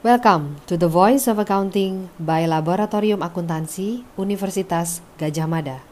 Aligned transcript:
Welcome 0.00 0.56
to 0.64 0.80
the 0.80 0.88
Voice 0.88 1.28
of 1.28 1.36
Accounting 1.36 2.08
by 2.16 2.48
Laboratorium 2.48 3.20
Akuntansi 3.20 4.00
Universitas 4.16 5.04
Gajah 5.20 5.44
Mada. 5.44 5.89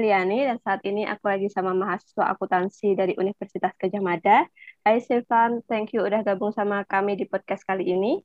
Meliani 0.00 0.48
dan 0.48 0.56
saat 0.64 0.80
ini 0.88 1.04
aku 1.04 1.28
lagi 1.28 1.52
sama 1.52 1.76
mahasiswa 1.76 2.32
akuntansi 2.32 2.96
dari 2.96 3.12
Universitas 3.20 3.76
Gajah 3.76 4.00
Mada. 4.00 4.48
Hai 4.80 4.96
Silvan, 5.04 5.60
thank 5.68 5.92
you 5.92 6.00
udah 6.00 6.24
gabung 6.24 6.56
sama 6.56 6.88
kami 6.88 7.20
di 7.20 7.28
podcast 7.28 7.68
kali 7.68 7.84
ini. 7.84 8.24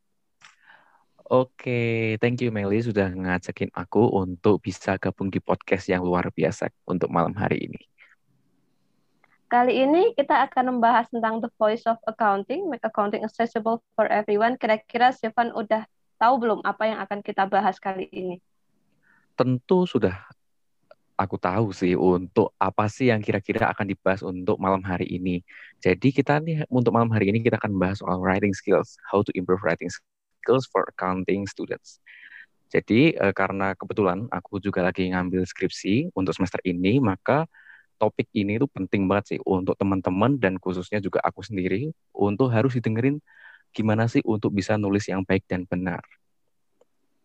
Oke, 1.27 2.15
thank 2.23 2.39
you 2.39 2.47
Meli 2.47 2.79
sudah 2.79 3.11
ngajakin 3.11 3.75
aku 3.75 4.07
untuk 4.07 4.63
bisa 4.63 4.95
gabung 4.95 5.27
di 5.27 5.43
podcast 5.43 5.91
yang 5.91 5.99
luar 5.99 6.31
biasa 6.31 6.71
untuk 6.87 7.11
malam 7.11 7.35
hari 7.35 7.67
ini. 7.67 7.83
Kali 9.51 9.75
ini 9.75 10.15
kita 10.15 10.47
akan 10.47 10.79
membahas 10.79 11.11
tentang 11.11 11.43
The 11.43 11.51
Voice 11.59 11.83
of 11.91 11.99
Accounting, 12.07 12.71
Make 12.71 12.87
Accounting 12.87 13.27
Accessible 13.27 13.83
for 13.99 14.07
Everyone. 14.07 14.55
Kira-kira 14.55 15.11
Silvan 15.11 15.51
udah 15.51 15.83
tahu 16.23 16.39
belum 16.39 16.63
apa 16.63 16.87
yang 16.87 17.03
akan 17.03 17.19
kita 17.19 17.43
bahas 17.51 17.83
kali 17.83 18.07
ini? 18.15 18.39
Tentu 19.35 19.83
sudah 19.83 20.15
aku 21.15 21.35
tahu 21.39 21.71
sih 21.71 21.95
untuk 21.95 22.51
apa 22.59 22.85
sih 22.91 23.11
yang 23.11 23.23
kira-kira 23.23 23.71
akan 23.71 23.87
dibahas 23.91 24.21
untuk 24.23 24.59
malam 24.59 24.83
hari 24.83 25.07
ini. 25.07 25.41
Jadi 25.79 26.11
kita 26.11 26.39
nih 26.43 26.67
untuk 26.67 26.91
malam 26.95 27.09
hari 27.15 27.31
ini 27.31 27.39
kita 27.43 27.55
akan 27.59 27.75
bahas 27.79 27.99
soal 28.03 28.19
writing 28.19 28.51
skills, 28.51 28.99
how 29.07 29.23
to 29.23 29.31
improve 29.35 29.63
writing 29.63 29.87
skills 29.91 30.67
for 30.71 30.83
accounting 30.91 31.47
students. 31.47 32.03
Jadi 32.73 33.15
eh, 33.15 33.33
karena 33.35 33.71
kebetulan 33.79 34.27
aku 34.33 34.59
juga 34.59 34.83
lagi 34.83 35.07
ngambil 35.11 35.47
skripsi 35.47 36.11
untuk 36.17 36.35
semester 36.35 36.59
ini, 36.67 36.99
maka 36.99 37.47
topik 37.99 38.27
ini 38.35 38.59
tuh 38.59 38.67
penting 38.67 39.07
banget 39.07 39.37
sih 39.37 39.39
untuk 39.47 39.79
teman-teman 39.79 40.35
dan 40.35 40.59
khususnya 40.59 40.99
juga 40.99 41.23
aku 41.23 41.39
sendiri 41.45 41.91
untuk 42.11 42.51
harus 42.51 42.75
didengerin 42.75 43.23
gimana 43.75 44.07
sih 44.11 44.23
untuk 44.27 44.51
bisa 44.55 44.75
nulis 44.79 45.07
yang 45.07 45.23
baik 45.23 45.43
dan 45.47 45.63
benar. 45.67 46.03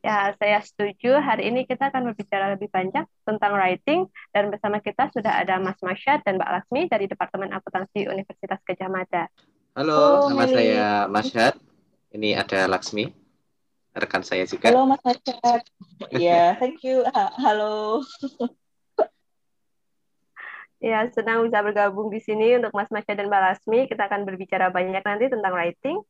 Ya, 0.00 0.32
saya 0.40 0.64
setuju. 0.64 1.20
Hari 1.20 1.52
ini 1.52 1.68
kita 1.68 1.92
akan 1.92 2.12
berbicara 2.12 2.56
lebih 2.56 2.72
banyak 2.72 3.04
tentang 3.28 3.52
writing 3.52 4.08
dan 4.32 4.48
bersama 4.48 4.80
kita 4.80 5.12
sudah 5.12 5.44
ada 5.44 5.60
Mas 5.60 5.76
Masyad 5.84 6.24
dan 6.24 6.40
Mbak 6.40 6.50
Laksmi 6.56 6.88
dari 6.88 7.04
Departemen 7.04 7.52
Akuntansi 7.52 8.08
Universitas 8.08 8.64
Gajah 8.64 8.88
Mada. 8.88 9.28
Halo, 9.76 10.32
nama 10.32 10.48
Meli. 10.48 10.56
saya 10.56 11.04
Masyad. 11.04 11.54
Ini 12.16 12.32
ada 12.32 12.64
Laksmi, 12.72 13.12
rekan 13.92 14.24
saya 14.24 14.48
juga. 14.48 14.72
Halo 14.72 14.88
Mas 14.88 15.04
Masyad. 15.04 15.60
Ya, 16.16 16.52
thank 16.64 16.80
you. 16.80 17.04
Halo. 17.36 18.00
Ya, 20.80 21.04
senang 21.12 21.44
bisa 21.44 21.60
bergabung 21.60 22.08
di 22.08 22.24
sini 22.24 22.56
untuk 22.56 22.72
Mas 22.72 22.88
Masyad 22.88 23.20
dan 23.20 23.28
Mbak 23.28 23.42
Lasmi. 23.52 23.84
Kita 23.84 24.08
akan 24.08 24.24
berbicara 24.24 24.72
banyak 24.72 25.04
nanti 25.04 25.28
tentang 25.28 25.52
writing. 25.52 26.00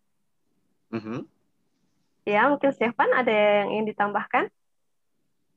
Mm 0.95 1.03
-hmm. 1.03 1.40
Ya, 2.31 2.47
mungkin 2.47 2.71
Stefan 2.71 3.11
ada 3.11 3.35
yang 3.35 3.75
ingin 3.75 3.91
ditambahkan? 3.91 4.47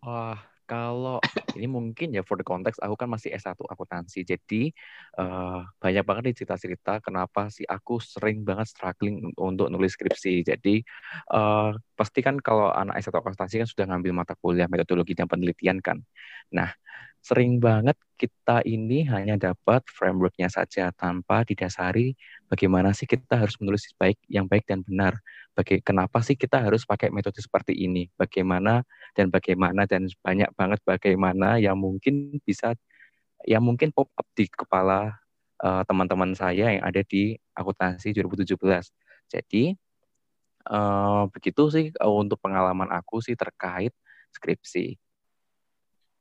Wah, 0.01 0.41
kalau 0.65 1.21
ini 1.53 1.69
mungkin 1.69 2.17
ya 2.17 2.25
for 2.25 2.33
the 2.33 2.41
context 2.41 2.81
aku 2.81 2.97
kan 2.97 3.05
masih 3.05 3.29
S1 3.29 3.53
akuntansi. 3.53 4.25
Jadi 4.25 4.73
uh, 5.21 5.61
banyak 5.77 6.01
banget 6.01 6.23
nih 6.25 6.35
cerita-cerita 6.41 6.97
kenapa 7.05 7.53
sih 7.53 7.61
aku 7.69 8.01
sering 8.01 8.41
banget 8.41 8.73
struggling 8.73 9.21
untuk 9.37 9.69
nulis 9.69 9.93
skripsi. 9.93 10.41
Jadi 10.41 10.81
uh, 11.29 11.77
pasti 11.93 12.25
kan 12.25 12.41
kalau 12.41 12.73
anak 12.73 12.97
S1 13.05 13.13
akuntansi 13.13 13.61
kan 13.61 13.69
sudah 13.69 13.85
ngambil 13.93 14.25
mata 14.25 14.33
kuliah 14.33 14.65
metodologi 14.65 15.13
dan 15.13 15.29
penelitian 15.29 15.77
kan. 15.77 16.01
Nah, 16.49 16.73
sering 17.23 17.55
banget 17.63 17.95
kita 18.19 18.59
ini 18.67 19.07
hanya 19.07 19.39
dapat 19.39 19.79
frameworknya 19.87 20.51
saja 20.51 20.91
tanpa 20.91 21.47
didasari 21.47 22.19
bagaimana 22.51 22.91
sih 22.91 23.07
kita 23.07 23.39
harus 23.39 23.55
menulis 23.63 23.87
baik 23.95 24.19
yang 24.27 24.43
baik 24.43 24.67
dan 24.67 24.83
benar. 24.83 25.15
Baga 25.55 25.79
kenapa 25.79 26.19
sih 26.19 26.35
kita 26.35 26.59
harus 26.59 26.83
pakai 26.83 27.15
metode 27.15 27.39
seperti 27.39 27.79
ini? 27.79 28.11
Bagaimana 28.19 28.83
dan 29.15 29.31
bagaimana 29.31 29.87
dan 29.87 30.11
banyak 30.19 30.51
banget 30.59 30.79
bagaimana 30.83 31.63
yang 31.63 31.79
mungkin 31.79 32.43
bisa 32.43 32.75
yang 33.47 33.63
mungkin 33.63 33.95
pop 33.95 34.11
up 34.19 34.27
di 34.35 34.43
kepala 34.51 35.15
eh, 35.63 35.83
teman-teman 35.87 36.35
uh, 36.35 36.37
saya 36.37 36.75
yang 36.75 36.83
ada 36.83 37.07
di 37.07 37.39
akuntansi 37.55 38.11
2017. 38.19 38.59
Jadi 39.31 39.71
uh, 40.67 41.23
begitu 41.31 41.63
sih 41.71 41.85
uh, 42.03 42.15
untuk 42.19 42.39
pengalaman 42.43 42.91
aku 42.91 43.23
sih 43.23 43.35
terkait 43.39 43.95
skripsi. 44.35 44.99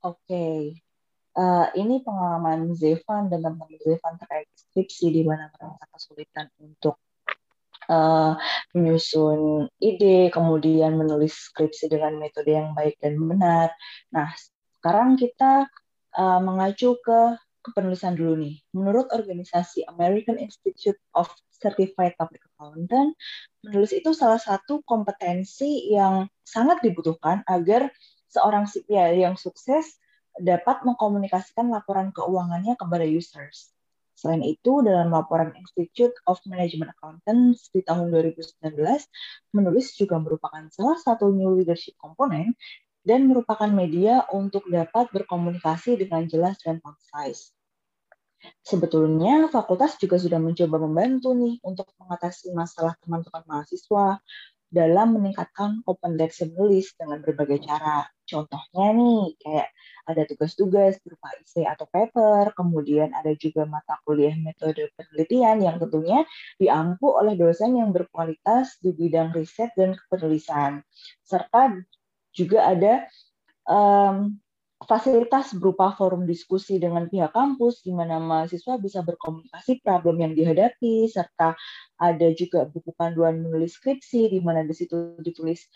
Oke, 0.02 0.18
okay 0.26 0.91
uh, 1.36 1.66
ini 1.76 2.00
pengalaman 2.04 2.72
Zevan 2.76 3.32
dan 3.32 3.44
teman-teman 3.44 3.78
Zevan 3.80 4.14
terkait 4.20 4.48
skripsi 4.54 5.06
di 5.12 5.22
mana 5.24 5.48
merasa 5.52 5.84
kesulitan 5.92 6.46
untuk 6.60 7.00
uh, 7.88 8.36
menyusun 8.76 9.68
ide, 9.80 10.28
kemudian 10.32 10.96
menulis 10.96 11.52
skripsi 11.52 11.88
dengan 11.92 12.16
metode 12.20 12.52
yang 12.52 12.76
baik 12.76 13.00
dan 13.00 13.16
benar. 13.16 13.72
Nah, 14.12 14.28
sekarang 14.80 15.16
kita 15.16 15.66
uh, 16.16 16.40
mengacu 16.40 16.98
ke 17.00 17.20
kepenulisan 17.62 18.18
dulu 18.18 18.34
nih. 18.42 18.58
Menurut 18.74 19.06
organisasi 19.14 19.86
American 19.86 20.34
Institute 20.36 20.98
of 21.14 21.30
Certified 21.62 22.18
Public 22.18 22.42
Accountant, 22.50 23.14
menulis 23.62 23.94
itu 23.94 24.10
salah 24.10 24.42
satu 24.42 24.82
kompetensi 24.82 25.94
yang 25.94 26.26
sangat 26.42 26.82
dibutuhkan 26.82 27.46
agar 27.46 27.86
seorang 28.26 28.66
CPA 28.66 29.14
yang 29.14 29.38
sukses 29.38 30.01
dapat 30.40 30.84
mengkomunikasikan 30.86 31.68
laporan 31.68 32.14
keuangannya 32.14 32.78
kepada 32.78 33.04
users. 33.04 33.72
Selain 34.12 34.44
itu, 34.44 34.84
dalam 34.86 35.10
laporan 35.10 35.50
Institute 35.58 36.14
of 36.30 36.38
Management 36.46 36.94
Accountants 36.94 37.72
di 37.74 37.82
tahun 37.82 38.12
2019, 38.14 38.78
menulis 39.50 39.98
juga 39.98 40.20
merupakan 40.22 40.62
salah 40.70 41.00
satu 41.00 41.32
new 41.32 41.58
leadership 41.58 41.98
komponen 41.98 42.54
dan 43.02 43.26
merupakan 43.26 43.66
media 43.66 44.22
untuk 44.30 44.70
dapat 44.70 45.10
berkomunikasi 45.10 45.98
dengan 45.98 46.22
jelas 46.30 46.54
dan 46.62 46.78
concise. 46.78 47.50
Sebetulnya, 48.62 49.50
fakultas 49.50 49.98
juga 49.98 50.18
sudah 50.18 50.38
mencoba 50.38 50.76
membantu 50.82 51.34
nih 51.34 51.58
untuk 51.62 51.90
mengatasi 51.98 52.50
masalah 52.54 52.94
teman-teman 53.02 53.42
mahasiswa 53.46 54.18
dalam 54.72 55.20
meningkatkan 55.20 55.84
kompetensi 55.84 56.48
menulis 56.48 56.96
dengan 56.96 57.20
berbagai 57.20 57.60
cara. 57.68 58.08
Contohnya 58.24 58.96
nih, 58.96 59.36
kayak 59.36 59.68
ada 60.08 60.22
tugas-tugas 60.24 60.96
berupa 61.04 61.28
essay 61.36 61.68
atau 61.68 61.84
paper, 61.84 62.56
kemudian 62.56 63.12
ada 63.12 63.36
juga 63.36 63.68
mata 63.68 64.00
kuliah 64.08 64.32
metode 64.40 64.88
penelitian 64.96 65.60
yang 65.60 65.76
tentunya 65.76 66.24
diampu 66.56 67.12
oleh 67.12 67.36
dosen 67.36 67.76
yang 67.76 67.92
berkualitas 67.92 68.80
di 68.80 68.96
bidang 68.96 69.36
riset 69.36 69.76
dan 69.76 69.92
penulisan. 70.08 70.80
Serta 71.20 71.76
juga 72.32 72.72
ada 72.72 73.04
um, 73.68 74.40
fasilitas 74.86 75.54
berupa 75.56 75.94
forum 75.94 76.26
diskusi 76.26 76.78
dengan 76.78 77.06
pihak 77.06 77.30
kampus 77.32 77.82
di 77.82 77.90
mana 77.94 78.18
mahasiswa 78.18 78.78
bisa 78.78 79.00
berkomunikasi 79.02 79.82
problem 79.82 80.20
yang 80.22 80.32
dihadapi 80.34 81.06
serta 81.10 81.54
ada 81.98 82.28
juga 82.34 82.66
buku 82.66 82.90
panduan 82.94 83.40
menulis 83.42 83.78
skripsi 83.78 84.30
di 84.32 84.38
mana 84.42 84.66
di 84.66 84.74
situ 84.74 85.16
ditulis 85.22 85.66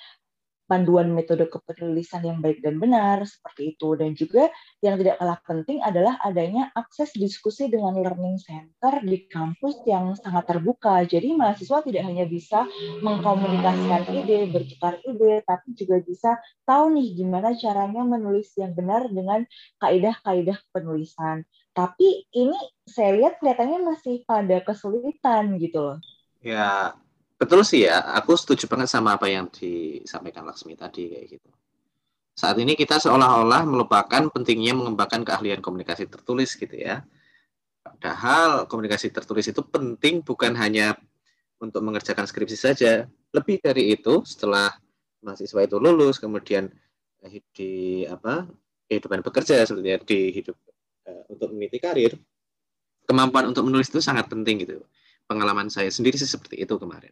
panduan 0.66 1.14
metode 1.14 1.46
kepenulisan 1.46 2.26
yang 2.26 2.38
baik 2.42 2.60
dan 2.60 2.76
benar 2.82 3.22
seperti 3.24 3.74
itu. 3.74 3.94
Dan 3.94 4.12
juga 4.18 4.50
yang 4.82 4.98
tidak 4.98 5.16
kalah 5.22 5.40
penting 5.46 5.78
adalah 5.80 6.18
adanya 6.20 6.68
akses 6.74 7.14
diskusi 7.14 7.70
dengan 7.70 7.94
learning 7.96 8.36
center 8.42 9.00
di 9.06 9.30
kampus 9.30 9.80
yang 9.86 10.12
sangat 10.18 10.44
terbuka. 10.50 11.06
Jadi 11.06 11.32
mahasiswa 11.38 11.80
tidak 11.86 12.02
hanya 12.04 12.26
bisa 12.26 12.66
mengkomunikasikan 13.00 14.02
ide 14.12 14.50
bertukar 14.50 14.98
ide 15.06 15.42
tapi 15.46 15.72
juga 15.78 16.02
bisa 16.02 16.36
tahu 16.66 16.92
nih 16.92 17.16
gimana 17.16 17.54
caranya 17.54 18.02
menulis 18.02 18.50
yang 18.58 18.74
benar 18.74 19.06
dengan 19.08 19.46
kaidah-kaidah 19.78 20.58
penulisan. 20.74 21.46
Tapi 21.72 22.26
ini 22.34 22.56
saya 22.88 23.14
lihat 23.14 23.38
kelihatannya 23.38 23.84
masih 23.84 24.24
pada 24.24 24.64
kesulitan 24.64 25.60
gitu 25.60 25.78
loh. 25.80 25.98
Ya 26.40 26.96
betul 27.36 27.60
sih 27.62 27.88
ya, 27.88 28.00
aku 28.16 28.36
setuju 28.36 28.68
banget 28.68 28.88
sama 28.90 29.16
apa 29.16 29.28
yang 29.28 29.48
disampaikan 29.52 30.44
Laksmi 30.48 30.76
tadi 30.76 31.12
kayak 31.12 31.26
gitu. 31.38 31.48
Saat 32.36 32.60
ini 32.60 32.76
kita 32.76 33.00
seolah-olah 33.00 33.64
melupakan 33.64 34.28
pentingnya 34.28 34.76
mengembangkan 34.76 35.24
keahlian 35.24 35.64
komunikasi 35.64 36.04
tertulis 36.04 36.52
gitu 36.52 36.76
ya. 36.76 37.00
Padahal 37.80 38.68
komunikasi 38.68 39.08
tertulis 39.08 39.48
itu 39.48 39.64
penting 39.64 40.20
bukan 40.20 40.52
hanya 40.52 41.00
untuk 41.56 41.80
mengerjakan 41.80 42.28
skripsi 42.28 42.58
saja. 42.58 43.08
Lebih 43.32 43.64
dari 43.64 43.96
itu, 43.96 44.20
setelah 44.28 44.68
mahasiswa 45.24 45.64
itu 45.64 45.76
lulus, 45.80 46.20
kemudian 46.20 46.68
di 47.56 48.04
apa 48.06 48.46
kehidupan 48.86 49.24
bekerja 49.24 49.66
sebenarnya 49.66 49.98
di 50.06 50.30
hidup 50.30 50.54
uh, 51.10 51.24
untuk 51.32 51.50
meniti 51.50 51.82
karir, 51.82 52.14
kemampuan 53.08 53.50
untuk 53.50 53.66
menulis 53.66 53.90
itu 53.90 53.98
sangat 53.98 54.30
penting 54.30 54.62
gitu. 54.62 54.84
Pengalaman 55.26 55.66
saya 55.66 55.90
sendiri 55.90 56.14
sih 56.14 56.28
seperti 56.28 56.62
itu 56.62 56.78
kemarin. 56.78 57.10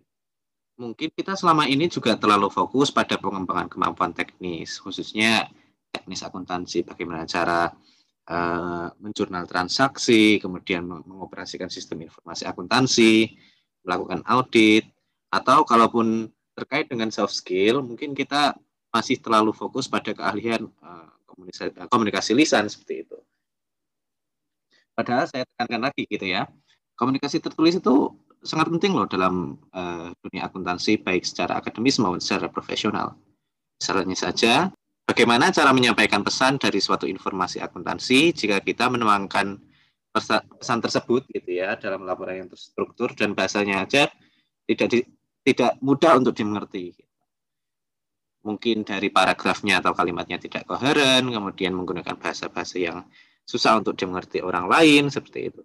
Mungkin 0.75 1.15
kita 1.15 1.39
selama 1.39 1.71
ini 1.71 1.87
juga 1.87 2.19
terlalu 2.19 2.51
fokus 2.51 2.91
pada 2.91 3.15
pengembangan 3.15 3.71
kemampuan 3.71 4.11
teknis, 4.11 4.83
khususnya 4.83 5.47
teknis 5.95 6.27
akuntansi, 6.27 6.83
bagaimana 6.83 7.23
cara 7.31 7.71
uh, 8.27 8.91
menjurnal 8.99 9.47
transaksi, 9.47 10.43
kemudian 10.43 10.83
mengoperasikan 10.83 11.71
sistem 11.71 12.03
informasi 12.03 12.43
akuntansi, 12.51 13.39
melakukan 13.87 14.27
audit, 14.27 14.91
atau 15.31 15.63
kalaupun 15.63 16.27
terkait 16.59 16.91
dengan 16.91 17.15
soft 17.15 17.39
skill, 17.39 17.79
mungkin 17.79 18.11
kita 18.11 18.59
masih 18.91 19.23
terlalu 19.23 19.55
fokus 19.55 19.87
pada 19.87 20.11
keahlian 20.11 20.67
uh, 20.83 21.11
komunikasi, 21.31 21.71
komunikasi 21.87 22.31
lisan 22.35 22.67
seperti 22.67 23.07
itu. 23.07 23.19
Padahal 24.95 25.31
saya 25.31 25.47
tekankan 25.55 25.91
lagi 25.91 26.03
gitu 26.07 26.27
ya, 26.27 26.51
komunikasi 26.99 27.39
tertulis 27.39 27.79
itu 27.79 28.11
sangat 28.45 28.69
penting 28.69 28.93
loh 28.93 29.09
dalam 29.09 29.57
uh, 29.73 30.13
dunia 30.21 30.47
akuntansi 30.47 31.01
baik 31.01 31.25
secara 31.25 31.59
akademis 31.59 31.97
maupun 31.97 32.21
secara 32.21 32.53
profesional. 32.53 33.17
Misalnya 33.81 34.17
saja, 34.17 34.55
bagaimana 35.09 35.51
cara 35.51 35.73
menyampaikan 35.73 36.21
pesan 36.21 36.61
dari 36.61 36.79
suatu 36.79 37.09
informasi 37.09 37.65
akuntansi 37.65 38.37
jika 38.37 38.61
kita 38.61 38.93
menuangkan 38.93 39.59
pesan 40.15 40.79
tersebut 40.79 41.27
gitu 41.27 41.59
ya 41.59 41.75
dalam 41.75 42.07
laporan 42.07 42.47
yang 42.47 42.49
terstruktur 42.53 43.11
dan 43.19 43.35
bahasanya 43.35 43.83
aja 43.83 44.07
tidak 44.63 44.87
di, 44.93 44.99
tidak 45.43 45.75
mudah 45.83 46.15
untuk 46.23 46.39
dimengerti. 46.39 46.95
Mungkin 48.45 48.85
dari 48.85 49.09
paragrafnya 49.09 49.81
atau 49.81 49.97
kalimatnya 49.97 50.37
tidak 50.37 50.69
koheren, 50.69 51.33
kemudian 51.33 51.73
menggunakan 51.73 52.15
bahasa-bahasa 52.21 52.77
yang 52.77 53.03
susah 53.49 53.81
untuk 53.81 53.97
dimengerti 53.97 54.45
orang 54.45 54.69
lain 54.69 55.09
seperti 55.09 55.51
itu. 55.51 55.63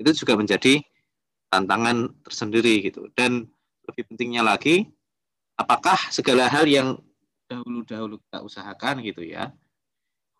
Itu 0.00 0.10
juga 0.24 0.40
menjadi 0.40 0.80
tantangan 1.52 2.08
tersendiri 2.24 2.80
gitu. 2.88 3.12
Dan 3.12 3.44
lebih 3.84 4.08
pentingnya 4.08 4.40
lagi, 4.40 4.88
apakah 5.60 6.00
segala 6.08 6.48
hal 6.48 6.64
yang 6.64 6.96
dahulu-dahulu 7.52 8.16
kita 8.24 8.40
usahakan 8.40 9.04
gitu 9.04 9.20
ya, 9.20 9.52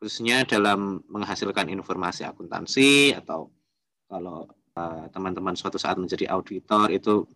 khususnya 0.00 0.49
dalam 0.49 1.05
menghasilkan 1.12 1.69
informasi 1.69 2.25
akuntansi 2.25 3.12
atau 3.12 3.53
kalau 4.09 4.49
eh, 4.73 5.05
teman-teman 5.12 5.53
uh, 5.53 5.59
suatu 5.61 5.76
saat 5.76 6.00
menjadi 6.00 6.32
auditor 6.32 6.88
itu 6.88 7.29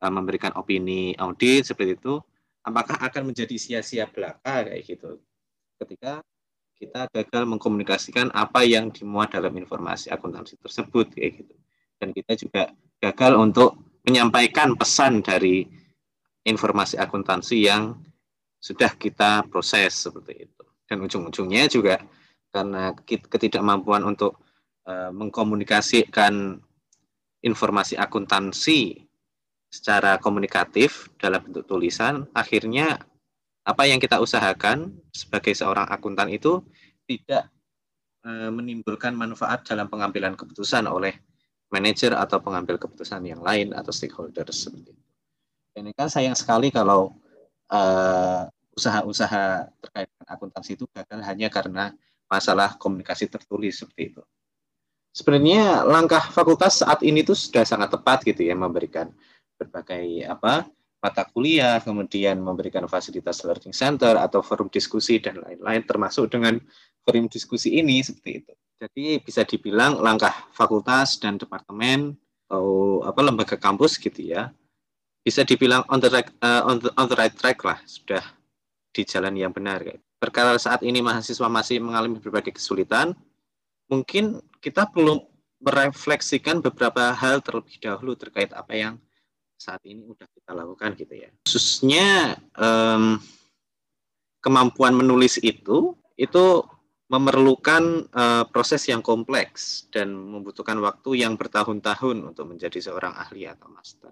uh, 0.00 0.12
memberikan 0.14 0.54
opini 0.54 1.18
audit 1.18 1.66
seperti 1.66 1.98
itu, 1.98 2.22
apakah 2.62 2.94
akan 3.02 3.34
menjadi 3.34 3.58
sia-sia 3.58 4.06
belaka 4.06 4.70
kayak 4.70 4.86
gitu 4.86 5.18
ketika 5.82 6.22
kita 6.76 7.08
gagal 7.08 7.44
mengkomunikasikan 7.48 8.28
apa 8.36 8.64
yang 8.64 8.92
dimuat 8.92 9.32
dalam 9.32 9.52
informasi 9.56 10.12
akuntansi 10.12 10.60
tersebut 10.60 11.12
kayak 11.16 11.44
gitu. 11.44 11.54
Dan 11.96 12.12
kita 12.12 12.32
juga 12.36 12.62
gagal 13.02 13.32
untuk 13.36 14.00
menyampaikan 14.06 14.78
pesan 14.78 15.20
dari 15.20 15.66
informasi 16.46 16.96
akuntansi 16.96 17.56
yang 17.66 17.98
sudah 18.62 18.94
kita 18.94 19.46
proses 19.50 19.94
seperti 19.94 20.46
itu. 20.46 20.64
Dan 20.86 21.02
ujung-ujungnya 21.02 21.66
juga 21.66 21.98
karena 22.54 22.94
ketidakmampuan 23.04 24.06
untuk 24.06 24.38
uh, 24.86 25.10
mengkomunikasikan 25.10 26.62
informasi 27.42 27.98
akuntansi 27.98 29.06
secara 29.70 30.16
komunikatif 30.22 31.10
dalam 31.18 31.42
bentuk 31.42 31.66
tulisan, 31.66 32.24
akhirnya 32.32 33.02
apa 33.66 33.82
yang 33.84 33.98
kita 33.98 34.22
usahakan 34.22 34.94
sebagai 35.10 35.52
seorang 35.52 35.90
akuntan 35.90 36.30
itu 36.30 36.62
tidak 37.02 37.50
e, 38.22 38.46
menimbulkan 38.46 39.10
manfaat 39.10 39.66
dalam 39.66 39.90
pengambilan 39.90 40.38
keputusan 40.38 40.86
oleh 40.86 41.18
manajer 41.70 42.14
atau 42.14 42.38
pengambil 42.38 42.78
keputusan 42.78 43.22
yang 43.26 43.42
lain 43.42 43.74
atau 43.74 43.90
stakeholders 43.90 44.66
seperti 44.66 44.94
itu. 44.94 45.04
Ini 45.76 45.92
kan 45.92 46.08
sayang 46.08 46.36
sekali 46.38 46.72
kalau 46.72 47.12
usaha 47.66 48.50
usaha-usaha 48.76 49.72
terkait 49.80 50.06
dengan 50.12 50.28
akuntansi 50.36 50.76
itu 50.76 50.84
gagal 50.92 51.20
hanya 51.24 51.48
karena 51.48 51.84
masalah 52.28 52.76
komunikasi 52.76 53.26
tertulis 53.26 53.80
seperti 53.80 54.14
itu. 54.14 54.22
Sebenarnya 55.16 55.80
langkah 55.82 56.20
fakultas 56.20 56.84
saat 56.84 57.00
ini 57.00 57.24
tuh 57.24 57.32
sudah 57.32 57.64
sangat 57.64 57.88
tepat 57.88 58.20
gitu 58.28 58.44
ya 58.44 58.52
memberikan 58.52 59.08
berbagai 59.56 60.28
apa 60.28 60.68
mata 61.00 61.24
kuliah, 61.24 61.80
kemudian 61.80 62.36
memberikan 62.36 62.84
fasilitas 62.84 63.40
learning 63.46 63.72
center 63.72 64.20
atau 64.20 64.44
forum 64.44 64.68
diskusi 64.68 65.16
dan 65.22 65.40
lain-lain 65.40 65.82
termasuk 65.88 66.28
dengan 66.28 66.60
forum 67.00 67.32
diskusi 67.32 67.80
ini 67.80 68.04
seperti 68.04 68.44
itu. 68.44 68.52
Jadi 68.76 69.24
bisa 69.24 69.40
dibilang 69.40 69.96
langkah 70.04 70.32
fakultas 70.52 71.16
dan 71.16 71.40
departemen 71.40 72.12
atau 72.46 73.00
apa 73.08 73.20
lembaga 73.24 73.56
kampus 73.56 73.96
gitu 73.96 74.20
ya. 74.20 74.52
Bisa 75.24 75.42
dibilang 75.42 75.82
on 75.88 75.98
the 75.98 76.12
right, 76.12 76.28
uh, 76.44 76.62
on, 76.68 76.78
the, 76.78 76.92
on 76.94 77.08
the 77.08 77.16
right 77.16 77.32
track 77.34 77.64
lah, 77.64 77.80
sudah 77.88 78.22
di 78.92 79.02
jalan 79.02 79.34
yang 79.34 79.50
benar. 79.50 79.82
Perkara 80.20 80.54
saat 80.60 80.84
ini 80.86 81.02
mahasiswa 81.02 81.48
masih 81.50 81.82
mengalami 81.82 82.20
berbagai 82.22 82.54
kesulitan, 82.54 83.16
mungkin 83.90 84.38
kita 84.62 84.86
perlu 84.86 85.24
merefleksikan 85.58 86.60
beberapa 86.60 87.10
hal 87.16 87.40
terlebih 87.40 87.80
dahulu 87.80 88.14
terkait 88.14 88.52
apa 88.52 88.76
yang 88.76 88.94
saat 89.56 89.80
ini 89.88 90.04
sudah 90.04 90.28
kita 90.30 90.52
lakukan 90.52 90.94
gitu 90.94 91.14
ya. 91.16 91.32
Khususnya 91.48 92.38
um, 92.54 93.18
kemampuan 94.44 94.94
menulis 94.94 95.40
itu 95.40 95.96
itu 96.14 96.44
memerlukan 97.06 98.10
uh, 98.10 98.44
proses 98.50 98.82
yang 98.90 98.98
kompleks 98.98 99.86
dan 99.94 100.10
membutuhkan 100.10 100.74
waktu 100.82 101.22
yang 101.22 101.38
bertahun-tahun 101.38 102.34
untuk 102.34 102.50
menjadi 102.50 102.82
seorang 102.82 103.14
ahli 103.14 103.46
atau 103.46 103.70
master. 103.70 104.10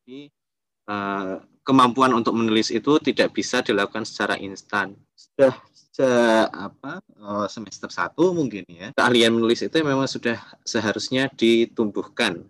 Jadi 0.00 0.32
uh, 0.88 1.36
kemampuan 1.60 2.16
untuk 2.16 2.32
menulis 2.32 2.72
itu 2.72 2.96
tidak 3.04 3.36
bisa 3.36 3.60
dilakukan 3.60 4.08
secara 4.08 4.40
instan. 4.40 4.96
Sudah 5.12 5.52
se 5.92 6.08
apa 6.48 7.04
uh, 7.20 7.44
semester 7.52 7.92
satu 7.92 8.32
mungkin 8.32 8.64
ya 8.64 8.96
keahlian 8.96 9.36
menulis 9.36 9.60
itu 9.60 9.76
memang 9.84 10.08
sudah 10.08 10.40
seharusnya 10.64 11.28
ditumbuhkan 11.36 12.48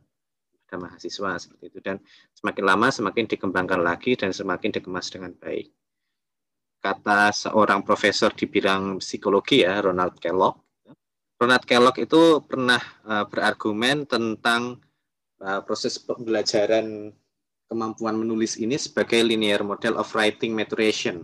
pada 0.71 0.79
mahasiswa 0.79 1.43
seperti 1.43 1.65
itu 1.67 1.79
dan 1.83 1.99
semakin 2.39 2.65
lama 2.65 2.89
semakin 2.94 3.27
dikembangkan 3.27 3.83
lagi 3.83 4.15
dan 4.15 4.31
semakin 4.31 4.71
dikemas 4.71 5.11
dengan 5.11 5.35
baik. 5.35 5.75
Kata 6.82 7.31
seorang 7.31 7.87
profesor 7.87 8.34
di 8.34 8.50
bidang 8.50 8.99
psikologi 8.99 9.62
ya 9.62 9.79
Ronald 9.79 10.19
Kellogg. 10.19 10.58
Ronald 11.38 11.62
Kellogg 11.62 12.02
itu 12.02 12.43
pernah 12.43 12.82
uh, 13.06 13.23
berargumen 13.23 14.02
tentang 14.02 14.82
uh, 15.38 15.62
proses 15.62 15.94
pembelajaran 16.02 17.14
kemampuan 17.70 18.19
menulis 18.19 18.58
ini 18.58 18.74
sebagai 18.74 19.22
linear 19.22 19.62
model 19.62 19.94
of 19.94 20.10
writing 20.19 20.58
maturation 20.58 21.22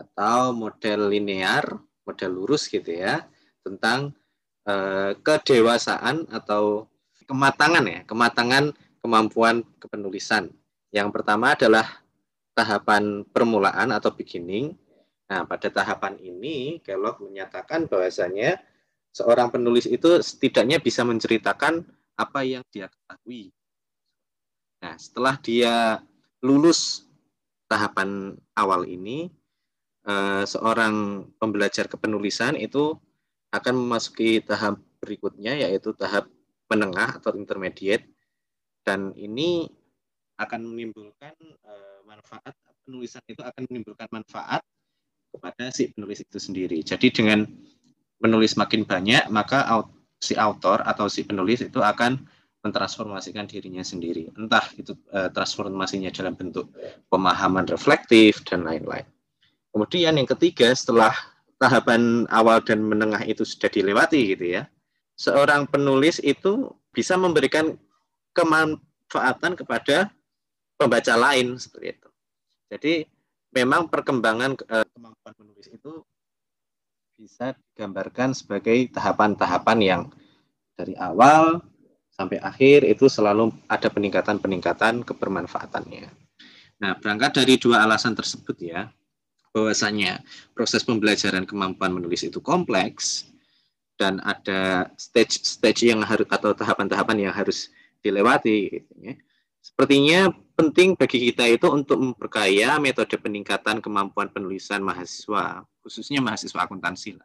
atau 0.00 0.56
model 0.56 1.12
linear, 1.12 1.62
model 2.08 2.30
lurus 2.34 2.66
gitu 2.66 2.96
ya, 2.96 3.28
tentang 3.60 4.16
uh, 4.64 5.12
kedewasaan 5.20 6.32
atau 6.32 6.88
kematangan 7.28 7.84
ya, 7.84 8.00
kematangan 8.08 8.72
kemampuan 9.04 9.60
kepenulisan. 9.76 10.48
Yang 10.96 11.08
pertama 11.12 11.52
adalah 11.52 12.00
tahapan 12.56 13.20
permulaan 13.28 13.92
atau 13.92 14.08
beginning. 14.08 14.80
Nah, 15.24 15.48
pada 15.48 15.68
tahapan 15.72 16.20
ini 16.20 16.78
Kellogg 16.84 17.24
menyatakan 17.24 17.88
bahwasanya 17.88 18.60
seorang 19.14 19.48
penulis 19.48 19.88
itu 19.88 20.20
setidaknya 20.20 20.82
bisa 20.82 21.00
menceritakan 21.06 21.86
apa 22.14 22.40
yang 22.44 22.62
dia 22.68 22.92
ketahui. 22.92 23.50
Nah, 24.84 24.94
setelah 25.00 25.34
dia 25.40 26.04
lulus 26.44 27.08
tahapan 27.70 28.36
awal 28.52 28.84
ini, 28.84 29.32
eh, 30.04 30.44
seorang 30.44 31.24
pembelajar 31.40 31.88
kepenulisan 31.88 32.60
itu 32.60 32.92
akan 33.54 33.74
memasuki 33.86 34.44
tahap 34.44 34.76
berikutnya 34.98 35.56
yaitu 35.68 35.94
tahap 35.96 36.28
menengah 36.66 37.20
atau 37.20 37.36
intermediate 37.38 38.08
dan 38.82 39.14
ini 39.16 39.68
akan 40.34 40.66
menimbulkan 40.66 41.36
uh, 41.62 42.02
manfaat 42.02 42.50
penulisan 42.82 43.22
itu 43.30 43.38
akan 43.38 43.62
menimbulkan 43.70 44.10
manfaat 44.10 44.66
kepada 45.44 45.68
si 45.68 45.92
penulis 45.92 46.24
itu 46.24 46.40
sendiri. 46.40 46.80
Jadi 46.80 47.12
dengan 47.12 47.44
menulis 48.24 48.56
makin 48.56 48.88
banyak 48.88 49.28
maka 49.28 49.68
si 50.16 50.32
autor 50.40 50.80
atau 50.88 51.04
si 51.04 51.20
penulis 51.20 51.60
itu 51.60 51.84
akan 51.84 52.16
mentransformasikan 52.64 53.44
dirinya 53.44 53.84
sendiri. 53.84 54.32
Entah 54.40 54.64
itu 54.80 54.96
uh, 55.12 55.28
transformasinya 55.28 56.08
dalam 56.08 56.32
bentuk 56.32 56.72
pemahaman 57.12 57.68
reflektif 57.68 58.40
dan 58.48 58.64
lain-lain. 58.64 59.04
Kemudian 59.68 60.16
yang 60.16 60.24
ketiga 60.24 60.72
setelah 60.72 61.12
tahapan 61.60 62.24
awal 62.32 62.64
dan 62.64 62.80
menengah 62.80 63.20
itu 63.28 63.44
sudah 63.44 63.68
dilewati 63.68 64.32
gitu 64.32 64.48
ya. 64.48 64.64
Seorang 65.20 65.68
penulis 65.68 66.24
itu 66.24 66.72
bisa 66.88 67.20
memberikan 67.20 67.76
kemanfaatan 68.32 69.60
kepada 69.60 70.08
pembaca 70.80 71.14
lain 71.20 71.60
seperti 71.60 72.00
itu. 72.00 72.08
Jadi 72.72 72.94
memang 73.54 73.86
perkembangan 73.86 74.58
eh, 74.66 74.86
kemampuan 74.92 75.34
menulis 75.38 75.70
itu 75.70 76.02
bisa 77.14 77.54
digambarkan 77.54 78.34
sebagai 78.34 78.90
tahapan-tahapan 78.90 79.78
yang 79.80 80.02
dari 80.74 80.98
awal 80.98 81.62
sampai 82.10 82.42
akhir 82.42 82.82
itu 82.82 83.06
selalu 83.06 83.54
ada 83.70 83.86
peningkatan-peningkatan 83.86 85.06
kebermanfaatannya. 85.06 86.10
Nah, 86.82 86.92
berangkat 86.98 87.42
dari 87.42 87.54
dua 87.54 87.86
alasan 87.86 88.18
tersebut 88.18 88.58
ya, 88.58 88.90
bahwasanya 89.54 90.18
proses 90.50 90.82
pembelajaran 90.82 91.46
kemampuan 91.46 91.94
menulis 91.94 92.26
itu 92.26 92.42
kompleks 92.42 93.30
dan 93.94 94.18
ada 94.26 94.90
stage-stage 94.98 95.86
yang 95.86 96.02
harus 96.02 96.26
atau 96.26 96.50
tahapan-tahapan 96.50 97.30
yang 97.30 97.34
harus 97.34 97.70
dilewati 98.02 98.82
gitu 98.82 98.92
ya. 98.98 99.14
Sepertinya 99.64 100.28
penting 100.60 100.92
bagi 100.92 101.32
kita 101.32 101.48
itu 101.48 101.72
untuk 101.72 101.96
memperkaya 101.96 102.76
metode 102.76 103.16
peningkatan 103.16 103.80
kemampuan 103.80 104.28
penulisan 104.28 104.84
mahasiswa, 104.84 105.64
khususnya 105.80 106.20
mahasiswa 106.20 106.68
akuntansi 106.68 107.16
lah. 107.16 107.24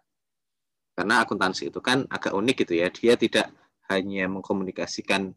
Karena 0.96 1.19
akuntansi 1.19 1.67
itu 1.67 1.84
kan 1.84 2.08
agak 2.08 2.31
unik 2.31 2.63
gitu 2.63 2.79
ya, 2.79 2.88
dia 2.88 3.19
tidak 3.19 3.51
hanya 3.91 4.31
mengkomunikasikan 4.31 5.36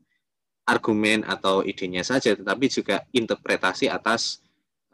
argumen 0.62 1.26
atau 1.26 1.66
idenya 1.66 2.06
saja, 2.06 2.38
tetapi 2.38 2.70
juga 2.70 3.02
interpretasi 3.10 3.90
atas 3.90 4.38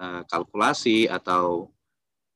uh, 0.00 0.25
kalkulasi 0.25 1.12
atau 1.12 1.69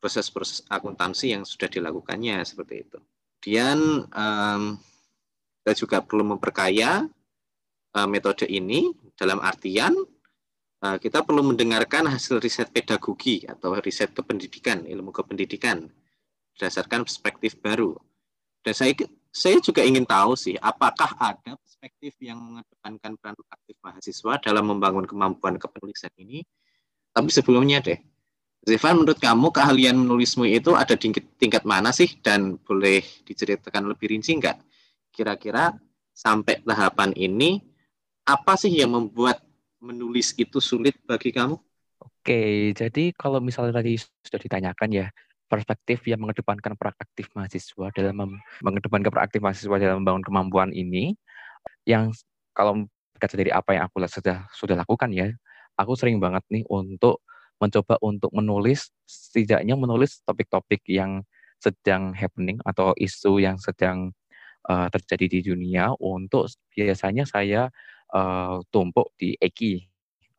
proses-proses 0.05 0.69
akuntansi 0.69 1.33
yang 1.33 1.49
sudah 1.49 1.73
dilakukannya 1.73 2.45
seperti 2.45 2.85
itu. 2.85 2.99
Kemudian 3.41 4.05
um, 4.05 4.62
kita 5.64 5.73
juga 5.81 6.05
perlu 6.05 6.37
memperkaya 6.37 7.09
uh, 7.97 8.09
metode 8.11 8.45
ini 8.50 8.93
dalam 9.23 9.38
artian 9.38 9.95
uh, 10.83 10.99
kita 10.99 11.23
perlu 11.23 11.47
mendengarkan 11.47 12.11
hasil 12.11 12.43
riset 12.43 12.75
pedagogi 12.75 13.47
atau 13.47 13.79
riset 13.79 14.11
kependidikan, 14.11 14.83
ilmu 14.83 15.14
kependidikan 15.14 15.87
berdasarkan 16.59 17.07
perspektif 17.07 17.62
baru. 17.62 17.95
Dan 18.67 18.75
saya 18.75 18.93
saya 19.33 19.62
juga 19.62 19.81
ingin 19.81 20.05
tahu 20.05 20.37
sih, 20.37 20.59
apakah 20.61 21.17
ada 21.17 21.57
perspektif 21.57 22.19
yang 22.21 22.37
mengedepankan 22.37 23.17
peran 23.17 23.38
aktif 23.49 23.81
mahasiswa 23.81 24.37
dalam 24.43 24.69
membangun 24.69 25.09
kemampuan 25.09 25.57
kepenulisan 25.57 26.12
ini? 26.21 26.45
Tapi 27.17 27.31
sebelumnya 27.33 27.81
deh, 27.81 27.97
Zevan, 28.62 29.02
menurut 29.02 29.19
kamu 29.19 29.50
keahlian 29.50 29.97
menulismu 29.97 30.45
itu 30.47 30.76
ada 30.76 30.95
di 30.95 31.11
tingkat 31.41 31.64
mana 31.64 31.91
sih? 31.91 32.12
Dan 32.21 32.61
boleh 32.61 33.00
diceritakan 33.25 33.88
lebih 33.91 34.12
rinci 34.12 34.37
nggak? 34.37 34.59
Kira-kira 35.11 35.73
sampai 36.12 36.61
tahapan 36.62 37.17
ini, 37.17 37.72
apa 38.23 38.55
sih 38.55 38.71
yang 38.71 38.95
membuat 38.95 39.43
menulis 39.83 40.35
itu 40.38 40.62
sulit 40.62 40.95
bagi 41.07 41.35
kamu? 41.35 41.59
Oke, 42.02 42.71
jadi 42.75 43.11
kalau 43.14 43.43
misalnya 43.43 43.83
tadi 43.83 43.99
sudah 43.99 44.38
ditanyakan 44.38 44.91
ya, 44.95 45.07
perspektif 45.52 46.07
yang 46.09 46.25
mengedepankan 46.25 46.73
peran 46.81 46.97
aktif 46.97 47.29
mahasiswa 47.37 47.93
dalam 47.93 48.41
mengedepankan 48.64 49.12
peran 49.12 49.25
aktif 49.29 49.45
mahasiswa 49.45 49.76
dalam 49.76 50.00
membangun 50.00 50.25
kemampuan 50.25 50.71
ini 50.73 51.12
yang 51.85 52.09
kalau 52.57 52.88
kata 53.21 53.37
dari 53.37 53.52
apa 53.52 53.76
yang 53.76 53.85
aku 53.85 54.00
sudah 54.09 54.49
sudah 54.57 54.81
lakukan 54.81 55.12
ya 55.12 55.29
aku 55.76 55.93
sering 55.93 56.17
banget 56.17 56.41
nih 56.49 56.64
untuk 56.73 57.21
mencoba 57.61 58.00
untuk 58.00 58.33
menulis 58.33 58.91
setidaknya 59.05 59.76
menulis 59.76 60.25
topik-topik 60.25 60.83
yang 60.88 61.21
sedang 61.61 62.17
happening 62.17 62.59
atau 62.64 62.91
isu 62.97 63.38
yang 63.38 63.61
sedang 63.61 64.11
uh, 64.67 64.88
terjadi 64.91 65.26
di 65.31 65.41
dunia 65.52 65.95
untuk 66.00 66.50
biasanya 66.75 67.29
saya 67.29 67.71
uh, 68.12 68.61
tumpuk 68.71 69.11
di 69.16 69.35
EKI 69.40 69.88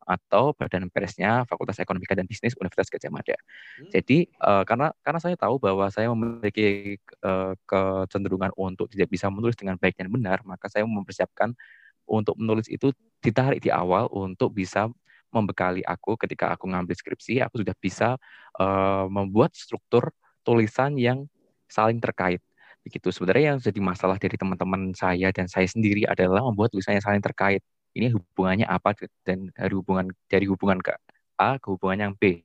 atau 0.04 0.52
badan 0.52 0.92
persnya 0.92 1.48
Fakultas 1.48 1.80
Ekonomi 1.80 2.04
dan 2.04 2.28
Bisnis 2.28 2.52
Universitas 2.60 2.92
Gajah 2.92 3.08
Mada. 3.08 3.36
Hmm. 3.36 3.88
Jadi 3.88 4.28
uh, 4.44 4.62
karena 4.68 4.92
karena 5.00 5.20
saya 5.20 5.34
tahu 5.34 5.56
bahwa 5.56 5.88
saya 5.88 6.12
memiliki 6.12 7.00
uh, 7.24 7.56
kecenderungan 7.64 8.52
untuk 8.54 8.92
tidak 8.92 9.08
bisa 9.08 9.32
menulis 9.32 9.56
dengan 9.56 9.80
baik 9.80 9.96
dan 9.96 10.12
benar, 10.12 10.44
maka 10.44 10.68
saya 10.68 10.84
mempersiapkan 10.84 11.56
untuk 12.04 12.36
menulis 12.36 12.68
itu 12.68 12.92
ditarik 13.24 13.64
di 13.64 13.72
awal 13.72 14.12
untuk 14.12 14.52
bisa 14.52 14.92
membekali 15.32 15.82
aku 15.82 16.14
ketika 16.20 16.54
aku 16.54 16.70
ngambil 16.70 16.94
skripsi, 16.94 17.42
aku 17.42 17.64
sudah 17.64 17.74
bisa 17.80 18.20
uh, 18.60 19.08
membuat 19.10 19.56
struktur 19.56 20.14
tulisan 20.46 20.94
yang 21.00 21.26
saling 21.66 21.98
terkait 21.98 22.38
begitu 22.84 23.08
sebenarnya 23.08 23.56
yang 23.56 23.58
jadi 23.58 23.80
masalah 23.80 24.20
dari 24.20 24.36
teman-teman 24.36 24.92
saya 24.92 25.32
dan 25.32 25.48
saya 25.48 25.64
sendiri 25.64 26.04
adalah 26.04 26.44
membuat 26.44 26.70
tulisan 26.70 27.00
yang 27.00 27.04
saling 27.04 27.24
terkait 27.24 27.64
ini 27.96 28.12
hubungannya 28.12 28.68
apa 28.68 28.92
dan 29.24 29.48
dari 29.54 29.72
hubungan 29.72 30.12
dari 30.28 30.46
hubungan 30.50 30.78
ke 30.82 30.92
A 31.40 31.56
ke 31.58 31.66
hubungan 31.72 32.10
yang 32.10 32.12
B. 32.14 32.42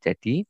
Jadi 0.00 0.46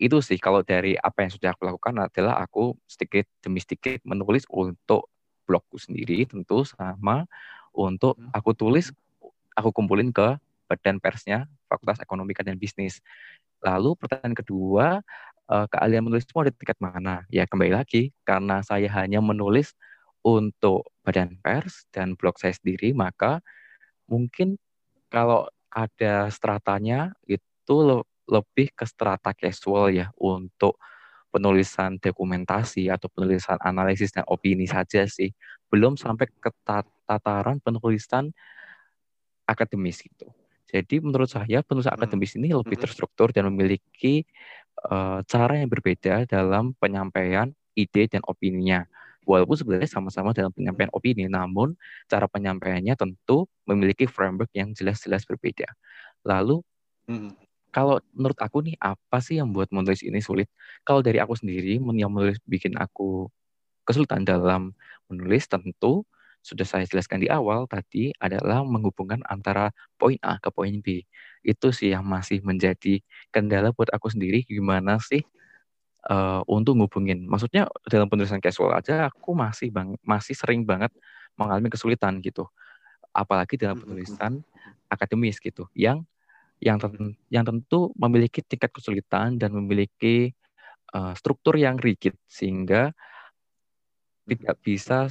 itu 0.00 0.16
sih 0.24 0.40
kalau 0.40 0.64
dari 0.64 0.96
apa 0.96 1.26
yang 1.26 1.32
sudah 1.32 1.52
aku 1.52 1.68
lakukan 1.68 1.92
adalah 2.08 2.40
aku 2.40 2.72
sedikit 2.88 3.28
demi 3.44 3.60
sedikit 3.60 4.00
menulis 4.08 4.48
untuk 4.48 5.12
blogku 5.44 5.76
sendiri 5.76 6.24
tentu 6.24 6.64
sama 6.64 7.28
untuk 7.76 8.16
hmm. 8.16 8.32
aku 8.32 8.56
tulis 8.56 8.88
aku 9.52 9.68
kumpulin 9.74 10.08
ke 10.14 10.40
badan 10.70 11.02
persnya 11.02 11.50
Fakultas 11.66 11.98
Ekonomi 11.98 12.32
dan 12.38 12.56
Bisnis. 12.56 13.02
Lalu 13.60 13.92
pertanyaan 13.98 14.32
kedua, 14.32 15.04
eh, 15.50 15.66
keahlian 15.70 16.06
menulismu 16.06 16.46
ada 16.46 16.52
tingkat 16.54 16.78
mana? 16.80 17.26
Ya 17.28 17.44
kembali 17.44 17.74
lagi 17.74 18.14
karena 18.24 18.62
saya 18.64 18.88
hanya 19.02 19.18
menulis 19.20 19.74
untuk 20.22 20.92
badan 21.02 21.36
pers 21.40 21.88
dan 21.90 22.14
blog 22.14 22.36
saya 22.38 22.52
sendiri, 22.54 22.92
maka 22.92 23.40
mungkin 24.06 24.60
kalau 25.10 25.48
ada 25.72 26.28
stratanya 26.30 27.14
itu 27.26 27.76
le 27.82 28.02
lebih 28.30 28.70
ke 28.70 28.86
strata 28.86 29.34
casual 29.34 29.90
ya 29.90 30.14
untuk 30.14 30.78
penulisan 31.34 31.98
dokumentasi 31.98 32.86
atau 32.90 33.10
penulisan 33.10 33.58
analisis 33.62 34.14
dan 34.14 34.22
opini 34.30 34.70
saja 34.70 35.02
sih 35.06 35.34
belum 35.70 35.98
sampai 35.98 36.26
ke 36.30 36.50
tataran 37.06 37.62
penulisan 37.62 38.30
akademis 39.46 40.02
gitu 40.02 40.30
jadi 40.70 41.02
menurut 41.02 41.26
saya 41.26 41.66
penulisan 41.66 41.92
hmm. 41.92 41.98
akademis 41.98 42.32
ini 42.38 42.54
lebih 42.54 42.78
hmm. 42.78 42.84
terstruktur 42.86 43.34
dan 43.34 43.50
memiliki 43.50 44.22
uh, 44.86 45.20
cara 45.26 45.58
yang 45.58 45.66
berbeda 45.66 46.30
dalam 46.30 46.78
penyampaian 46.78 47.50
ide 47.74 48.06
dan 48.06 48.22
opininya 48.30 48.86
walaupun 49.28 49.56
sebenarnya 49.58 49.90
sama-sama 49.90 50.32
dalam 50.32 50.50
penyampaian 50.50 50.90
opini, 50.90 51.28
namun 51.28 51.76
cara 52.08 52.26
penyampaiannya 52.26 52.96
tentu 52.96 53.46
memiliki 53.68 54.08
framework 54.08 54.50
yang 54.56 54.72
jelas-jelas 54.72 55.22
berbeda. 55.28 55.68
Lalu, 56.24 56.64
hmm. 57.06 57.36
kalau 57.70 58.00
menurut 58.16 58.38
aku 58.40 58.64
nih, 58.64 58.74
apa 58.80 59.22
sih 59.22 59.38
yang 59.38 59.52
buat 59.54 59.68
menulis 59.70 60.02
ini 60.02 60.18
sulit? 60.18 60.48
Kalau 60.82 61.04
dari 61.04 61.20
aku 61.22 61.36
sendiri, 61.36 61.78
yang 61.78 62.10
menulis 62.10 62.40
bikin 62.48 62.74
aku 62.80 63.28
kesulitan 63.84 64.26
dalam 64.26 64.74
menulis 65.06 65.46
tentu 65.46 66.06
sudah 66.40 66.64
saya 66.64 66.84
jelaskan 66.88 67.20
di 67.20 67.28
awal 67.28 67.68
tadi 67.68 68.16
adalah 68.16 68.64
menghubungkan 68.64 69.20
antara 69.28 69.68
poin 70.00 70.16
A 70.24 70.40
ke 70.40 70.48
poin 70.48 70.72
B. 70.80 71.04
Itu 71.44 71.72
sih 71.72 71.92
yang 71.92 72.04
masih 72.08 72.40
menjadi 72.40 73.04
kendala 73.28 73.76
buat 73.76 73.92
aku 73.92 74.08
sendiri 74.08 74.44
gimana 74.48 74.96
sih 75.00 75.20
uh, 76.08 76.40
untuk 76.48 76.80
ngubungin. 76.80 77.28
Maksudnya 77.28 77.68
dalam 77.84 78.08
penulisan 78.08 78.40
casual 78.40 78.72
aja 78.72 79.12
aku 79.12 79.36
masih 79.36 79.68
bang 79.68 79.92
masih 80.00 80.32
sering 80.32 80.64
banget 80.64 80.92
mengalami 81.36 81.68
kesulitan 81.68 82.24
gitu. 82.24 82.48
Apalagi 83.12 83.60
dalam 83.60 83.76
hmm, 83.76 83.84
hmm, 83.84 83.92
hmm. 83.92 84.00
penulisan 84.00 84.32
akademis 84.88 85.36
gitu 85.38 85.68
yang 85.76 86.08
yang 86.60 86.76
ten, 86.76 87.16
yang 87.32 87.44
tentu 87.44 87.92
memiliki 87.96 88.44
tingkat 88.44 88.68
kesulitan 88.72 89.40
dan 89.40 89.52
memiliki 89.52 90.36
uh, 90.92 91.16
struktur 91.16 91.56
yang 91.56 91.80
rigid 91.80 92.12
sehingga 92.28 92.92
tidak 94.28 94.56
bisa 94.60 95.08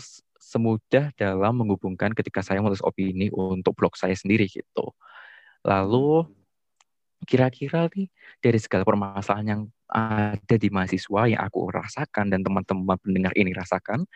semudah 0.49 1.13
dalam 1.13 1.61
menghubungkan 1.61 2.09
ketika 2.17 2.41
saya 2.41 2.57
menulis 2.57 2.81
opini 2.81 3.29
untuk 3.29 3.77
blog 3.77 3.93
saya 3.93 4.17
sendiri 4.17 4.49
gitu. 4.49 4.97
Lalu 5.61 6.25
kira-kira 7.29 7.85
nih 7.93 8.09
dari 8.41 8.57
segala 8.57 8.81
permasalahan 8.81 9.45
yang 9.45 9.61
ada 9.85 10.55
di 10.57 10.73
mahasiswa 10.73 11.29
yang 11.29 11.41
aku 11.45 11.69
rasakan 11.69 12.33
dan 12.33 12.41
teman-teman 12.41 12.97
pendengar 12.97 13.33
ini 13.37 13.53
rasakan, 13.53 14.09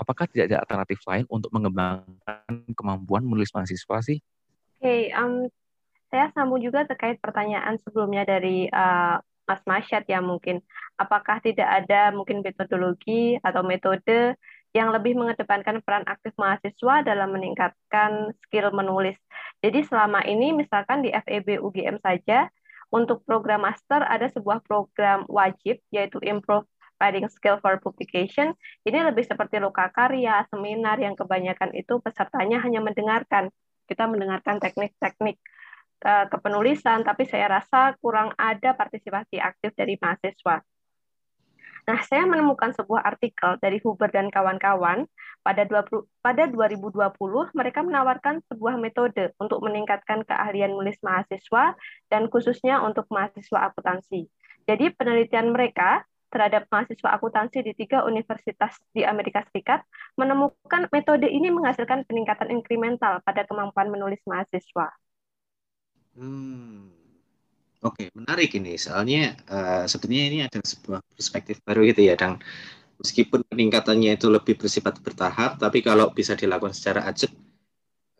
apakah 0.00 0.24
tidak 0.32 0.48
ada 0.48 0.64
alternatif 0.64 1.04
lain 1.04 1.28
untuk 1.28 1.52
mengembangkan 1.52 2.64
kemampuan 2.72 3.24
menulis 3.24 3.52
mahasiswa 3.52 4.00
sih? 4.00 4.18
Oke, 4.80 4.80
okay, 4.80 5.02
um, 5.12 5.48
saya 6.08 6.32
sambung 6.32 6.60
juga 6.64 6.88
terkait 6.88 7.20
pertanyaan 7.20 7.76
sebelumnya 7.84 8.24
dari 8.24 8.68
uh, 8.72 9.20
Mas 9.44 9.60
Masyad 9.68 10.08
ya 10.08 10.24
mungkin, 10.24 10.64
apakah 10.96 11.40
tidak 11.44 11.68
ada 11.68 12.12
mungkin 12.16 12.40
metodologi 12.40 13.36
atau 13.44 13.60
metode 13.60 14.36
yang 14.74 14.90
lebih 14.90 15.14
mengedepankan 15.14 15.78
peran 15.86 16.02
aktif 16.10 16.34
mahasiswa 16.34 17.06
dalam 17.06 17.30
meningkatkan 17.30 18.34
skill 18.42 18.74
menulis. 18.74 19.14
Jadi 19.62 19.86
selama 19.86 20.26
ini 20.26 20.50
misalkan 20.50 21.06
di 21.06 21.14
FEB 21.14 21.62
UGM 21.62 22.02
saja 22.02 22.50
untuk 22.90 23.22
program 23.22 23.62
master 23.62 24.02
ada 24.02 24.26
sebuah 24.34 24.66
program 24.66 25.24
wajib 25.30 25.78
yaitu 25.94 26.18
Improve 26.26 26.66
Writing 26.98 27.30
Skill 27.30 27.62
for 27.62 27.78
Publication. 27.78 28.54
Ini 28.82 29.06
lebih 29.06 29.22
seperti 29.26 29.62
luka 29.62 29.86
karya, 29.94 30.42
seminar 30.50 30.98
yang 30.98 31.14
kebanyakan 31.14 31.70
itu 31.74 32.02
pesertanya 32.02 32.58
hanya 32.62 32.82
mendengarkan. 32.82 33.54
Kita 33.86 34.10
mendengarkan 34.10 34.58
teknik-teknik 34.58 35.38
uh, 36.02 36.26
kepenulisan, 36.30 37.02
tapi 37.02 37.26
saya 37.30 37.62
rasa 37.62 37.94
kurang 37.98 38.32
ada 38.38 38.72
partisipasi 38.74 39.38
aktif 39.38 39.74
dari 39.74 39.98
mahasiswa. 39.98 40.62
Nah, 41.84 42.00
saya 42.08 42.24
menemukan 42.24 42.72
sebuah 42.72 43.04
artikel 43.04 43.60
dari 43.60 43.76
Huber 43.84 44.08
dan 44.08 44.32
kawan-kawan 44.32 45.04
Pada 45.44 45.68
20 45.68 46.08
pada 46.24 46.48
2020 46.48 46.96
mereka 47.52 47.84
menawarkan 47.84 48.40
sebuah 48.48 48.80
metode 48.80 49.36
untuk 49.36 49.60
meningkatkan 49.60 50.24
keahlian 50.24 50.72
menulis 50.72 50.96
mahasiswa 51.04 51.76
dan 52.08 52.32
khususnya 52.32 52.80
untuk 52.80 53.04
mahasiswa 53.12 53.68
akuntansi. 53.68 54.24
Jadi 54.64 54.96
penelitian 54.96 55.52
mereka 55.52 56.08
terhadap 56.32 56.64
mahasiswa 56.72 57.14
akuntansi 57.20 57.60
di 57.60 57.76
tiga 57.76 58.08
universitas 58.08 58.80
di 58.96 59.04
Amerika 59.04 59.44
Serikat 59.52 59.84
menemukan 60.16 60.88
metode 60.88 61.28
ini 61.28 61.52
menghasilkan 61.52 62.08
peningkatan 62.08 62.48
inkremental 62.48 63.20
pada 63.20 63.44
kemampuan 63.44 63.92
menulis 63.92 64.24
mahasiswa. 64.24 64.96
Hmm. 66.16 67.03
Oke, 67.84 68.08
menarik 68.16 68.56
ini. 68.56 68.80
Soalnya 68.80 69.36
uh, 69.52 69.84
sebenarnya 69.84 70.24
ini 70.32 70.38
ada 70.40 70.56
sebuah 70.64 71.04
perspektif 71.12 71.60
baru 71.60 71.84
gitu 71.84 72.08
ya, 72.08 72.16
dan 72.16 72.40
meskipun 72.96 73.44
peningkatannya 73.44 74.16
itu 74.16 74.32
lebih 74.32 74.56
bersifat 74.56 75.04
bertahap, 75.04 75.60
tapi 75.60 75.84
kalau 75.84 76.08
bisa 76.08 76.32
dilakukan 76.32 76.72
secara 76.72 77.04
ajak, 77.12 77.28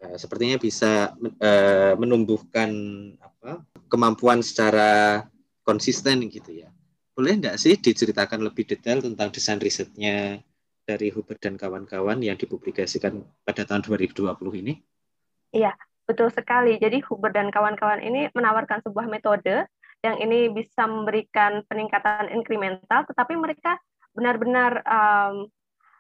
uh, 0.05 0.17
sepertinya 0.21 0.61
bisa 0.61 1.17
uh, 1.17 1.97
menumbuhkan 1.97 2.69
apa 3.17 3.65
kemampuan 3.89 4.45
secara 4.45 5.25
konsisten 5.65 6.29
gitu 6.29 6.61
ya. 6.61 6.69
Boleh 7.17 7.41
enggak 7.41 7.57
sih 7.57 7.81
diceritakan 7.81 8.45
lebih 8.45 8.69
detail 8.69 9.01
tentang 9.01 9.33
desain 9.33 9.57
risetnya 9.57 10.45
dari 10.85 11.09
Huber 11.09 11.41
dan 11.41 11.57
kawan-kawan 11.57 12.21
yang 12.21 12.37
dipublikasikan 12.37 13.25
pada 13.49 13.65
tahun 13.65 13.81
2020 13.81 14.29
ini? 14.61 14.77
Iya, 15.57 15.73
betul 16.05 16.29
sekali. 16.33 16.77
Jadi 16.81 17.01
Huber 17.05 17.33
dan 17.33 17.49
kawan-kawan 17.49 18.01
ini 18.01 18.29
menawarkan 18.33 18.85
sebuah 18.85 19.09
metode 19.09 19.69
yang 20.05 20.21
ini 20.21 20.53
bisa 20.53 20.85
memberikan 20.85 21.65
peningkatan 21.65 22.29
inkremental, 22.29 23.09
tetapi 23.09 23.35
mereka 23.41 23.81
benar-benar 24.13 24.85
um, 24.85 25.49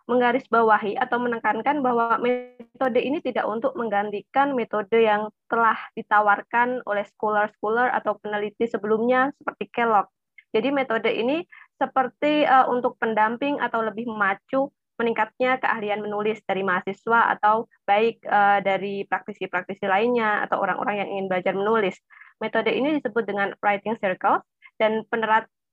menggarisbawahi 0.04 1.00
atau 1.00 1.16
menekankan 1.16 1.80
bahwa 1.80 2.20
metode 2.20 3.00
ini 3.00 3.25
tidak 3.25 3.49
untuk 3.49 3.73
menggantikan 3.73 4.52
metode 4.52 5.00
yang 5.00 5.32
telah 5.49 5.80
ditawarkan 5.96 6.84
oleh 6.84 7.08
scholar-scholar 7.16 7.88
atau 7.96 8.20
peneliti 8.20 8.68
sebelumnya 8.68 9.32
seperti 9.40 9.73
Kellogg. 9.73 10.12
Jadi 10.52 10.68
metode 10.70 11.08
ini 11.08 11.42
seperti 11.80 12.44
uh, 12.44 12.68
untuk 12.68 13.00
pendamping 13.00 13.58
atau 13.58 13.80
lebih 13.80 14.06
memacu 14.06 14.68
meningkatnya 14.94 15.58
keahlian 15.58 16.00
menulis 16.00 16.38
dari 16.46 16.62
mahasiswa 16.62 17.34
atau 17.38 17.66
baik 17.86 18.22
uh, 18.26 18.62
dari 18.62 19.02
praktisi-praktisi 19.06 19.84
lainnya 19.90 20.46
atau 20.46 20.62
orang-orang 20.62 21.02
yang 21.04 21.08
ingin 21.18 21.26
belajar 21.26 21.54
menulis. 21.54 21.98
Metode 22.38 22.70
ini 22.70 22.98
disebut 22.98 23.24
dengan 23.26 23.54
writing 23.62 23.98
circle 23.98 24.42
dan 24.78 25.06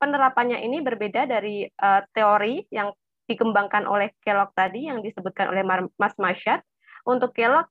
penerapannya 0.02 0.62
ini 0.62 0.82
berbeda 0.82 1.30
dari 1.30 1.66
uh, 1.66 2.02
teori 2.14 2.66
yang 2.74 2.94
dikembangkan 3.30 3.86
oleh 3.86 4.12
Kellogg 4.26 4.52
tadi 4.58 4.90
yang 4.90 5.00
disebutkan 5.06 5.54
oleh 5.54 5.64
Mas 5.96 6.16
Masyad. 6.18 6.62
Untuk 7.06 7.34
Kellogg, 7.34 7.70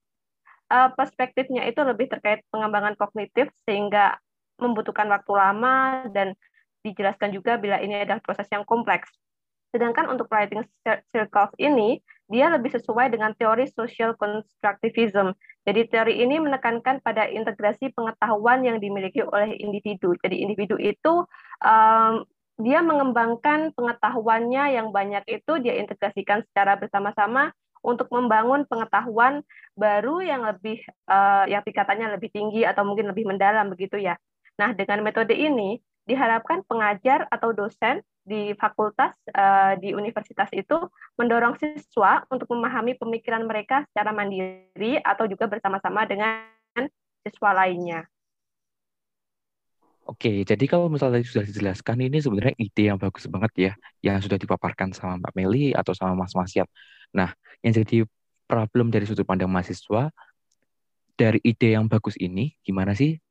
uh, 0.70 0.90
perspektifnya 0.94 1.66
itu 1.66 1.82
lebih 1.82 2.10
terkait 2.10 2.46
pengembangan 2.50 2.94
kognitif 2.94 3.50
sehingga 3.66 4.18
membutuhkan 4.58 5.08
waktu 5.10 5.32
lama 5.34 6.06
dan 6.12 6.34
dijelaskan 6.80 7.32
juga 7.34 7.60
bila 7.60 7.80
ini 7.80 8.04
adalah 8.04 8.22
proses 8.24 8.48
yang 8.48 8.64
kompleks. 8.64 9.12
Sedangkan 9.70 10.10
untuk 10.10 10.26
writing 10.30 10.66
circles 11.14 11.54
ini, 11.58 12.02
dia 12.30 12.46
lebih 12.46 12.70
sesuai 12.70 13.10
dengan 13.10 13.34
teori 13.34 13.66
social 13.70 14.14
constructivism. 14.14 15.34
Jadi 15.66 15.80
teori 15.90 16.14
ini 16.22 16.38
menekankan 16.38 17.02
pada 17.02 17.26
integrasi 17.26 17.90
pengetahuan 17.94 18.62
yang 18.62 18.78
dimiliki 18.78 19.22
oleh 19.26 19.54
individu. 19.58 20.14
Jadi 20.22 20.42
individu 20.42 20.78
itu 20.78 21.26
um, 21.62 22.22
dia 22.60 22.84
mengembangkan 22.84 23.74
pengetahuannya 23.74 24.78
yang 24.78 24.94
banyak 24.94 25.24
itu 25.26 25.52
dia 25.58 25.80
integrasikan 25.80 26.46
secara 26.46 26.78
bersama-sama 26.78 27.50
untuk 27.80 28.12
membangun 28.12 28.68
pengetahuan 28.68 29.40
baru 29.72 30.20
yang 30.20 30.44
lebih 30.44 30.84
uh, 31.08 31.48
yang 31.48 31.64
tingkatannya 31.64 32.14
lebih 32.14 32.28
tinggi 32.28 32.68
atau 32.68 32.84
mungkin 32.84 33.08
lebih 33.08 33.24
mendalam 33.24 33.72
begitu 33.72 33.96
ya. 33.96 34.20
Nah, 34.60 34.76
dengan 34.76 35.00
metode 35.00 35.32
ini 35.32 35.80
diharapkan 36.08 36.64
pengajar 36.66 37.28
atau 37.28 37.52
dosen 37.52 38.00
di 38.20 38.52
fakultas 38.54 39.16
uh, 39.32 39.74
di 39.80 39.96
universitas 39.96 40.46
itu 40.52 40.76
mendorong 41.16 41.56
siswa 41.56 42.22
untuk 42.28 42.52
memahami 42.52 42.94
pemikiran 42.94 43.42
mereka 43.48 43.82
secara 43.90 44.12
mandiri 44.12 45.00
atau 45.00 45.24
juga 45.26 45.48
bersama-sama 45.48 46.04
dengan 46.04 46.44
siswa 47.24 47.50
lainnya. 47.52 48.06
Oke, 50.08 50.42
jadi 50.42 50.64
kalau 50.66 50.90
misalnya 50.90 51.22
sudah 51.22 51.46
dijelaskan 51.46 52.02
ini 52.02 52.18
sebenarnya 52.18 52.54
ide 52.58 52.82
yang 52.90 52.98
bagus 52.98 53.30
banget 53.30 53.52
ya, 53.54 53.72
yang 54.02 54.18
sudah 54.18 54.42
dipaparkan 54.42 54.90
sama 54.90 55.22
Mbak 55.22 55.32
Meli 55.38 55.70
atau 55.70 55.94
sama 55.94 56.18
Mas 56.18 56.34
Masyat. 56.34 56.66
Nah, 57.14 57.30
yang 57.62 57.78
jadi 57.78 58.02
problem 58.50 58.90
dari 58.90 59.06
sudut 59.06 59.22
pandang 59.22 59.46
mahasiswa 59.46 60.10
dari 61.14 61.38
ide 61.46 61.78
yang 61.78 61.86
bagus 61.86 62.18
ini, 62.18 62.58
gimana 62.66 62.90
sih 62.96 63.22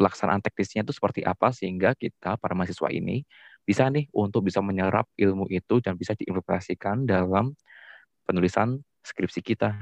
pelaksanaan 0.00 0.40
teknisnya 0.40 0.80
itu 0.88 0.96
seperti 0.96 1.20
apa 1.20 1.52
sehingga 1.52 1.92
kita 1.92 2.40
para 2.40 2.56
mahasiswa 2.56 2.88
ini 2.88 3.20
bisa 3.68 3.84
nih 3.92 4.08
untuk 4.16 4.48
bisa 4.48 4.64
menyerap 4.64 5.04
ilmu 5.20 5.44
itu 5.52 5.84
dan 5.84 6.00
bisa 6.00 6.16
diimplementasikan 6.16 7.04
dalam 7.04 7.52
penulisan 8.24 8.80
skripsi 9.04 9.44
kita. 9.44 9.76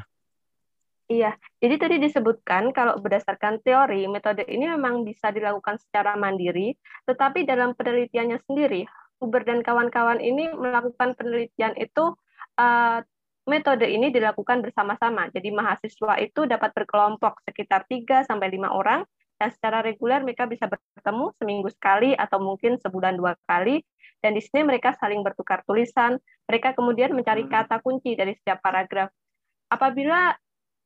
Iya, 1.09 1.41
jadi 1.57 1.81
tadi 1.81 1.97
disebutkan 2.05 2.69
kalau 2.77 3.01
berdasarkan 3.01 3.65
teori, 3.65 4.05
metode 4.13 4.45
ini 4.45 4.69
memang 4.69 5.09
bisa 5.09 5.33
dilakukan 5.33 5.81
secara 5.81 6.21
mandiri, 6.21 6.77
tetapi 7.09 7.49
dalam 7.49 7.73
penelitiannya 7.73 8.37
sendiri, 8.45 8.85
Huber 9.17 9.41
dan 9.49 9.65
kawan-kawan 9.65 10.21
ini 10.21 10.53
melakukan 10.53 11.17
penelitian 11.17 11.73
itu, 11.81 12.13
uh, 12.61 13.01
metode 13.49 13.89
ini 13.89 14.13
dilakukan 14.13 14.61
bersama-sama. 14.61 15.33
Jadi 15.33 15.49
mahasiswa 15.49 16.21
itu 16.21 16.45
dapat 16.45 16.77
berkelompok 16.77 17.41
sekitar 17.49 17.89
3 17.89 18.29
sampai 18.29 18.53
5 18.53 18.69
orang 18.69 19.01
dan 19.39 19.55
secara 19.55 19.81
reguler 19.81 20.21
mereka 20.27 20.51
bisa 20.51 20.67
bertemu 20.67 21.31
seminggu 21.39 21.71
sekali 21.71 22.11
atau 22.19 22.43
mungkin 22.43 22.77
sebulan 22.83 23.15
dua 23.15 23.39
kali. 23.47 23.81
Dan 24.19 24.35
di 24.35 24.43
sini 24.43 24.67
mereka 24.67 24.99
saling 24.99 25.23
bertukar 25.23 25.63
tulisan. 25.63 26.19
Mereka 26.51 26.75
kemudian 26.75 27.15
mencari 27.15 27.47
hmm. 27.47 27.53
kata 27.55 27.79
kunci 27.79 28.19
dari 28.19 28.35
setiap 28.35 28.59
paragraf. 28.59 29.15
Apabila 29.71 30.35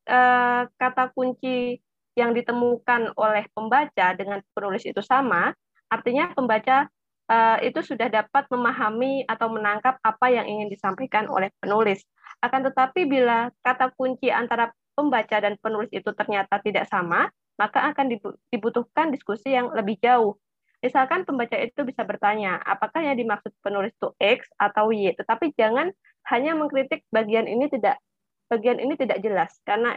eh, 0.04 0.62
kata 0.68 1.16
kunci 1.16 1.80
yang 2.12 2.36
ditemukan 2.36 3.16
oleh 3.16 3.48
pembaca 3.56 4.12
dengan 4.12 4.44
penulis 4.52 4.84
itu 4.84 5.00
sama 5.00 5.56
artinya 5.88 6.28
pembaca 6.36 6.92
eh, 7.32 7.58
itu 7.72 7.80
sudah 7.80 8.12
dapat 8.12 8.44
memahami 8.52 9.24
atau 9.24 9.48
menangkap 9.48 9.96
apa 10.04 10.28
yang 10.28 10.44
ingin 10.44 10.68
disampaikan 10.68 11.24
oleh 11.32 11.48
penulis. 11.56 12.04
Akan 12.44 12.68
tetapi 12.68 13.08
bila 13.08 13.48
kata 13.64 13.96
kunci 13.96 14.28
antara 14.28 14.68
pembaca 14.92 15.40
dan 15.40 15.56
penulis 15.56 15.88
itu 15.88 16.12
ternyata 16.12 16.60
tidak 16.60 16.84
sama 16.92 17.32
maka 17.60 17.92
akan 17.92 18.18
dibutuhkan 18.50 19.12
diskusi 19.12 19.52
yang 19.52 19.70
lebih 19.72 20.00
jauh. 20.00 20.36
Misalkan 20.82 21.22
pembaca 21.22 21.54
itu 21.54 21.86
bisa 21.86 22.02
bertanya, 22.02 22.58
apakah 22.58 23.06
yang 23.06 23.14
dimaksud 23.14 23.54
penulis 23.62 23.94
itu 23.94 24.10
X 24.18 24.50
atau 24.58 24.90
Y, 24.90 25.14
tetapi 25.14 25.54
jangan 25.54 25.94
hanya 26.26 26.58
mengkritik 26.58 27.06
bagian 27.14 27.46
ini 27.46 27.70
tidak 27.70 28.02
bagian 28.50 28.78
ini 28.82 28.94
tidak 29.00 29.24
jelas 29.24 29.56
karena 29.64 29.96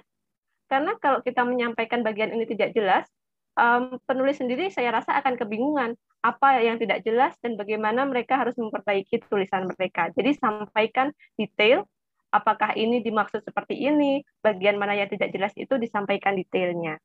karena 0.65 0.97
kalau 0.97 1.21
kita 1.21 1.45
menyampaikan 1.45 2.01
bagian 2.01 2.33
ini 2.33 2.49
tidak 2.49 2.73
jelas, 2.73 3.05
um, 3.53 4.01
penulis 4.09 4.41
sendiri 4.41 4.73
saya 4.73 4.89
rasa 4.89 5.13
akan 5.21 5.37
kebingungan 5.37 5.93
apa 6.25 6.57
yang 6.57 6.81
tidak 6.81 7.05
jelas 7.05 7.37
dan 7.45 7.53
bagaimana 7.53 8.01
mereka 8.09 8.33
harus 8.41 8.57
memperbaiki 8.57 9.21
tulisan 9.29 9.69
mereka. 9.69 10.09
Jadi 10.17 10.33
sampaikan 10.41 11.13
detail 11.37 11.85
apakah 12.33 12.73
ini 12.73 12.99
dimaksud 12.99 13.45
seperti 13.45 13.77
ini, 13.77 14.25
bagian 14.41 14.75
mana 14.75 14.97
yang 14.97 15.07
tidak 15.07 15.31
jelas 15.31 15.53
itu 15.55 15.77
disampaikan 15.77 16.35
detailnya. 16.35 16.97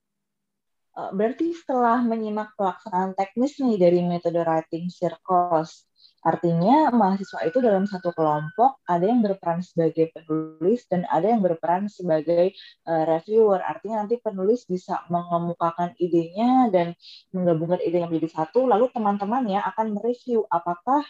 Eh, 0.91 1.11
berarti 1.15 1.55
setelah 1.55 2.03
menyimak 2.03 2.59
pelaksanaan 2.59 3.15
teknis 3.15 3.63
nih 3.63 3.79
dari 3.79 4.03
metode 4.03 4.43
writing 4.43 4.91
circles, 4.91 5.87
artinya 6.27 6.91
mahasiswa 6.91 7.47
itu 7.47 7.63
dalam 7.63 7.87
satu 7.87 8.11
kelompok 8.11 8.83
ada 8.91 9.07
yang 9.07 9.23
berperan 9.23 9.63
sebagai 9.63 10.11
penulis 10.11 10.85
dan 10.91 11.07
ada 11.07 11.31
yang 11.31 11.41
berperan 11.47 11.87
sebagai 11.87 12.53
uh, 12.91 13.05
reviewer. 13.07 13.63
Artinya 13.63 14.03
nanti 14.05 14.19
penulis 14.19 14.67
bisa 14.67 15.01
mengemukakan 15.07 15.95
idenya 16.03 16.69
dan 16.75 16.99
menggabungkan 17.31 17.81
idenya 17.87 18.11
menjadi 18.11 18.43
satu, 18.43 18.67
lalu 18.67 18.91
teman-temannya 18.91 19.63
akan 19.63 19.95
mereview 19.95 20.43
apakah 20.51 21.07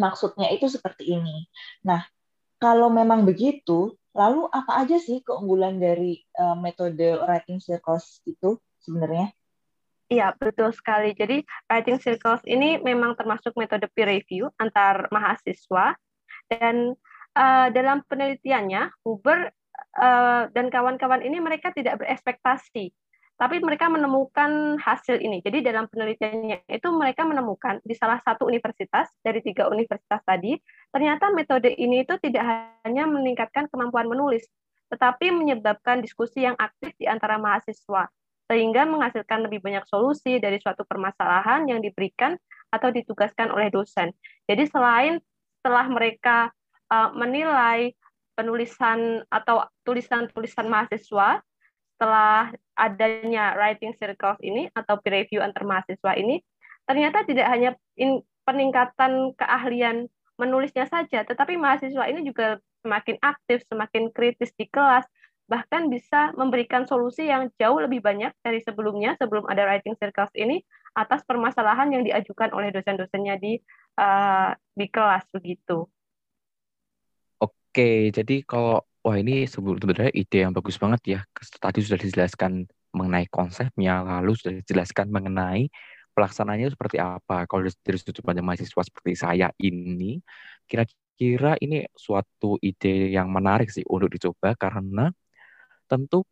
maksudnya 0.00 0.48
itu 0.48 0.66
seperti 0.66 1.12
ini. 1.20 1.44
Nah, 1.84 2.02
kalau 2.56 2.88
memang 2.88 3.28
begitu, 3.28 3.94
lalu 4.16 4.48
apa 4.48 4.80
aja 4.80 4.96
sih 4.96 5.20
keunggulan 5.20 5.76
dari 5.76 6.24
uh, 6.40 6.56
metode 6.56 7.20
writing 7.20 7.60
circles 7.60 8.24
itu? 8.24 8.56
Sebenarnya? 8.82 9.32
Iya, 10.10 10.34
betul 10.34 10.74
sekali. 10.74 11.14
Jadi, 11.14 11.46
writing 11.70 12.02
circles 12.02 12.42
ini 12.42 12.82
memang 12.82 13.14
termasuk 13.14 13.54
metode 13.54 13.86
peer 13.94 14.10
review 14.10 14.50
antar 14.58 15.06
mahasiswa. 15.14 15.94
Dan 16.50 16.98
uh, 17.38 17.68
dalam 17.70 18.02
penelitiannya, 18.10 18.90
Huber 19.06 19.54
uh, 20.02 20.50
dan 20.50 20.66
kawan-kawan 20.66 21.22
ini 21.22 21.38
mereka 21.38 21.70
tidak 21.70 22.02
berekspektasi 22.02 22.90
tapi 23.40 23.56
mereka 23.56 23.88
menemukan 23.88 24.76
hasil 24.76 25.16
ini. 25.16 25.40
Jadi 25.40 25.64
dalam 25.64 25.88
penelitiannya 25.88 26.68
itu 26.68 26.88
mereka 26.92 27.24
menemukan 27.24 27.80
di 27.80 27.96
salah 27.96 28.20
satu 28.20 28.44
universitas 28.44 29.08
dari 29.24 29.40
tiga 29.40 29.64
universitas 29.72 30.20
tadi, 30.28 30.60
ternyata 30.92 31.32
metode 31.32 31.72
ini 31.72 32.04
itu 32.04 32.20
tidak 32.20 32.44
hanya 32.84 33.08
meningkatkan 33.08 33.64
kemampuan 33.72 34.12
menulis, 34.12 34.44
tetapi 34.92 35.32
menyebabkan 35.32 36.04
diskusi 36.04 36.44
yang 36.44 36.52
aktif 36.60 36.92
di 37.00 37.08
antara 37.08 37.40
mahasiswa, 37.40 38.12
sehingga 38.50 38.82
menghasilkan 38.82 39.46
lebih 39.46 39.62
banyak 39.62 39.86
solusi 39.86 40.42
dari 40.42 40.58
suatu 40.58 40.82
permasalahan 40.82 41.70
yang 41.70 41.78
diberikan 41.78 42.34
atau 42.74 42.90
ditugaskan 42.90 43.54
oleh 43.54 43.70
dosen. 43.70 44.10
Jadi 44.50 44.66
selain 44.66 45.22
setelah 45.62 45.86
mereka 45.86 46.50
uh, 46.90 47.14
menilai 47.14 47.94
penulisan 48.34 49.22
atau 49.30 49.70
tulisan-tulisan 49.86 50.66
mahasiswa 50.66 51.38
setelah 51.94 52.50
adanya 52.74 53.54
writing 53.54 53.94
circles 53.94 54.40
ini 54.42 54.66
atau 54.74 54.98
peer 54.98 55.22
review 55.22 55.44
antar 55.44 55.62
mahasiswa 55.68 56.16
ini, 56.16 56.40
ternyata 56.88 57.22
tidak 57.28 57.46
hanya 57.52 57.70
in, 57.94 58.24
peningkatan 58.48 59.36
keahlian 59.36 60.08
menulisnya 60.40 60.88
saja, 60.88 61.22
tetapi 61.22 61.60
mahasiswa 61.60 62.08
ini 62.08 62.24
juga 62.24 62.56
semakin 62.80 63.20
aktif, 63.20 63.60
semakin 63.68 64.08
kritis 64.08 64.50
di 64.56 64.64
kelas, 64.64 65.04
bahkan 65.50 65.90
bisa 65.90 66.30
memberikan 66.38 66.86
solusi 66.86 67.26
yang 67.26 67.50
jauh 67.58 67.82
lebih 67.82 67.98
banyak 67.98 68.30
dari 68.38 68.62
sebelumnya, 68.62 69.18
sebelum 69.18 69.50
ada 69.50 69.66
writing 69.66 69.98
circles 69.98 70.30
ini, 70.38 70.62
atas 70.94 71.26
permasalahan 71.26 71.90
yang 71.90 72.06
diajukan 72.06 72.54
oleh 72.54 72.70
dosen-dosennya 72.70 73.34
di 73.42 73.58
uh, 73.98 74.54
di 74.78 74.86
kelas 74.86 75.26
begitu. 75.34 75.90
Oke, 77.42 78.14
jadi 78.14 78.46
kalau 78.46 78.86
Wah 79.00 79.16
ini 79.16 79.48
sebenarnya 79.48 80.12
ide 80.12 80.44
yang 80.44 80.52
bagus 80.52 80.76
banget 80.76 81.00
ya. 81.08 81.20
Tadi 81.32 81.80
sudah 81.80 81.96
dijelaskan 81.96 82.68
mengenai 82.92 83.24
konsepnya, 83.32 84.04
lalu 84.04 84.36
sudah 84.36 84.60
dijelaskan 84.60 85.08
mengenai 85.08 85.72
pelaksanaannya 86.12 86.68
seperti 86.76 87.00
apa. 87.00 87.48
Kalau 87.48 87.64
dari 87.64 87.96
sudut 87.96 88.20
pandang 88.20 88.44
mahasiswa 88.44 88.82
seperti 88.84 89.16
saya 89.16 89.48
ini, 89.56 90.20
kira-kira 90.68 91.56
ini 91.64 91.88
suatu 91.96 92.60
ide 92.60 93.08
yang 93.08 93.32
menarik 93.32 93.72
sih 93.72 93.88
untuk 93.88 94.12
dicoba 94.12 94.52
karena 94.52 95.08
tentu 95.90 96.22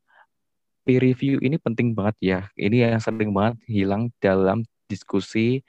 peer 0.86 1.02
review 1.02 1.42
ini 1.42 1.58
penting 1.58 1.92
banget 1.92 2.16
ya. 2.22 2.40
Ini 2.54 2.94
yang 2.94 3.02
sering 3.02 3.34
banget 3.34 3.58
hilang 3.66 4.14
dalam 4.22 4.62
diskusi 4.88 5.60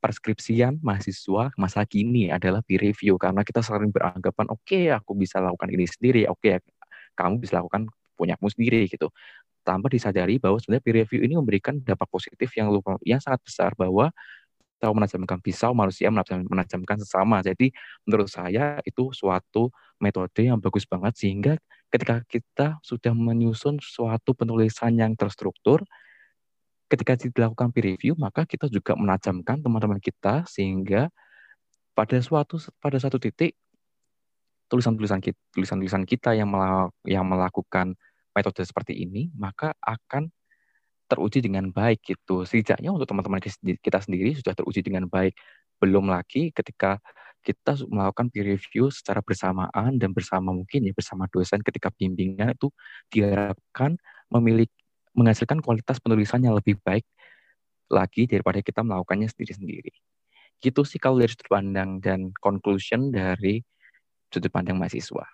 perskripsian 0.00 0.80
mahasiswa 0.80 1.52
masa 1.60 1.84
kini 1.84 2.32
adalah 2.32 2.64
peer 2.64 2.80
review 2.82 3.20
karena 3.20 3.44
kita 3.44 3.60
sering 3.60 3.92
beranggapan 3.92 4.48
oke 4.48 4.64
okay, 4.64 4.92
aku 4.92 5.16
bisa 5.16 5.38
lakukan 5.40 5.68
ini 5.72 5.86
sendiri. 5.88 6.22
Oke 6.28 6.56
okay, 6.58 6.64
kamu 7.16 7.40
bisa 7.40 7.62
lakukan 7.62 7.88
punyamu 8.18 8.48
sendiri 8.52 8.88
gitu. 8.90 9.08
Tanpa 9.64 9.92
disadari 9.92 10.36
bahwa 10.40 10.56
sebenarnya 10.60 10.84
peer 10.84 10.96
review 11.04 11.20
ini 11.24 11.34
memberikan 11.36 11.80
dampak 11.80 12.08
positif 12.12 12.48
yang 12.56 12.68
lupa, 12.72 12.96
yang 13.04 13.20
sangat 13.20 13.40
besar 13.44 13.72
bahwa 13.76 14.12
tahu 14.80 14.96
menajamkan 14.96 15.38
pisau 15.44 15.76
manusia 15.76 16.08
menajamkan 16.12 16.96
sesama. 17.04 17.44
Jadi 17.44 17.68
menurut 18.08 18.32
saya 18.32 18.80
itu 18.88 19.12
suatu 19.12 19.68
metode 20.00 20.48
yang 20.48 20.56
bagus 20.56 20.88
banget 20.88 21.12
sehingga 21.20 21.54
ketika 21.90 22.22
kita 22.26 22.66
sudah 22.80 23.12
menyusun 23.12 23.82
suatu 23.82 24.32
penulisan 24.32 24.94
yang 24.94 25.12
terstruktur 25.18 25.82
ketika 26.90 27.14
dilakukan 27.14 27.70
peer 27.70 27.94
review 27.94 28.18
maka 28.18 28.46
kita 28.46 28.66
juga 28.66 28.98
menajamkan 28.98 29.62
teman-teman 29.62 30.02
kita 30.02 30.42
sehingga 30.46 31.10
pada 31.94 32.18
suatu 32.22 32.58
pada 32.78 32.98
satu 32.98 33.18
titik 33.18 33.54
tulisan-tulisan 34.70 35.18
kita, 35.18 35.38
tulisan-tulisan 35.50 36.06
kita 36.06 36.34
yang 36.38 36.50
yang 37.02 37.26
melakukan 37.26 37.98
metode 38.30 38.62
seperti 38.62 38.94
ini 38.94 39.30
maka 39.34 39.74
akan 39.82 40.30
teruji 41.10 41.42
dengan 41.42 41.74
baik 41.74 42.06
gitu. 42.06 42.46
Setidaknya 42.46 42.94
untuk 42.94 43.10
teman-teman 43.10 43.42
kita 43.82 43.98
sendiri 43.98 44.38
sudah 44.38 44.54
teruji 44.54 44.86
dengan 44.86 45.10
baik. 45.10 45.34
Belum 45.82 46.06
lagi 46.06 46.54
ketika 46.54 47.02
kita 47.40 47.76
melakukan 47.88 48.28
peer 48.28 48.52
review 48.52 48.92
secara 48.92 49.24
bersamaan 49.24 49.96
dan 49.96 50.12
bersama 50.12 50.52
mungkin 50.52 50.84
ya 50.84 50.92
bersama 50.92 51.24
dosen 51.32 51.64
ketika 51.64 51.88
bimbingan 51.92 52.52
itu 52.52 52.68
diharapkan 53.08 53.96
memiliki 54.28 54.72
menghasilkan 55.16 55.58
kualitas 55.64 55.98
penulisan 55.98 56.44
yang 56.44 56.54
lebih 56.54 56.78
baik 56.84 57.02
lagi 57.90 58.30
daripada 58.30 58.62
kita 58.62 58.86
melakukannya 58.86 59.26
sendiri-sendiri. 59.26 59.90
Gitu 60.62 60.80
sih 60.86 61.00
kalau 61.02 61.18
dari 61.18 61.32
sudut 61.32 61.50
pandang 61.50 61.98
dan 61.98 62.30
conclusion 62.38 63.10
dari 63.10 63.64
sudut 64.30 64.52
pandang 64.52 64.78
mahasiswa. 64.78 65.26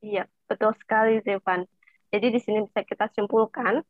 Iya, 0.00 0.24
betul 0.48 0.72
sekali 0.80 1.20
Zevan. 1.22 1.68
Jadi 2.08 2.26
di 2.32 2.40
sini 2.40 2.64
bisa 2.64 2.80
kita 2.82 3.12
simpulkan 3.12 3.84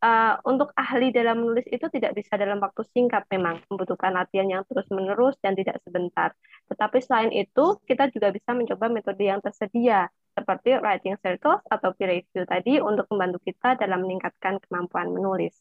uh, 0.00 0.34
untuk 0.44 0.72
ahli 0.76 1.12
dalam 1.12 1.44
menulis 1.44 1.64
itu 1.68 1.86
tidak 1.92 2.16
bisa 2.16 2.36
dalam 2.36 2.60
waktu 2.60 2.82
singkat 2.92 3.24
memang 3.32 3.60
membutuhkan 3.68 4.12
latihan 4.12 4.48
yang 4.48 4.62
terus-menerus 4.68 5.36
dan 5.40 5.56
tidak 5.56 5.80
sebentar. 5.84 6.32
Tetapi 6.66 6.98
selain 7.02 7.30
itu, 7.30 7.78
kita 7.86 8.10
juga 8.10 8.34
bisa 8.34 8.50
mencoba 8.52 8.90
metode 8.90 9.22
yang 9.22 9.38
tersedia 9.38 10.10
seperti 10.36 10.76
writing 10.76 11.16
circles 11.24 11.64
atau 11.72 11.96
peer 11.96 12.20
review 12.20 12.44
tadi 12.44 12.76
untuk 12.82 13.08
membantu 13.08 13.40
kita 13.46 13.80
dalam 13.80 14.04
meningkatkan 14.04 14.60
kemampuan 14.60 15.08
menulis. 15.14 15.56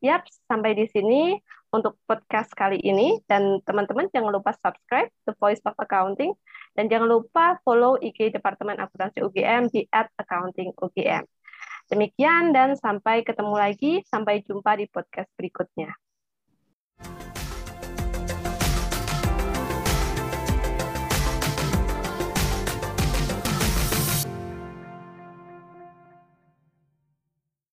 Yap, 0.00 0.24
sampai 0.48 0.72
di 0.72 0.88
sini 0.88 1.36
untuk 1.76 2.00
podcast 2.08 2.48
kali 2.56 2.80
ini 2.80 3.20
dan 3.28 3.60
teman-teman 3.68 4.08
jangan 4.08 4.32
lupa 4.32 4.56
subscribe 4.56 5.12
The 5.28 5.36
Voice 5.36 5.60
of 5.68 5.76
Accounting 5.76 6.32
dan 6.72 6.88
jangan 6.88 7.20
lupa 7.20 7.60
follow 7.60 8.00
IG 8.00 8.32
Departemen 8.32 8.80
Akuntansi 8.80 9.20
UGM 9.20 9.68
di 9.68 9.84
@accountingugm. 9.92 11.28
Demikian 11.92 12.56
dan 12.56 12.80
sampai 12.80 13.26
ketemu 13.26 13.54
lagi, 13.58 13.92
sampai 14.08 14.40
jumpa 14.46 14.80
di 14.80 14.88
podcast 14.88 15.28
berikutnya. 15.36 15.92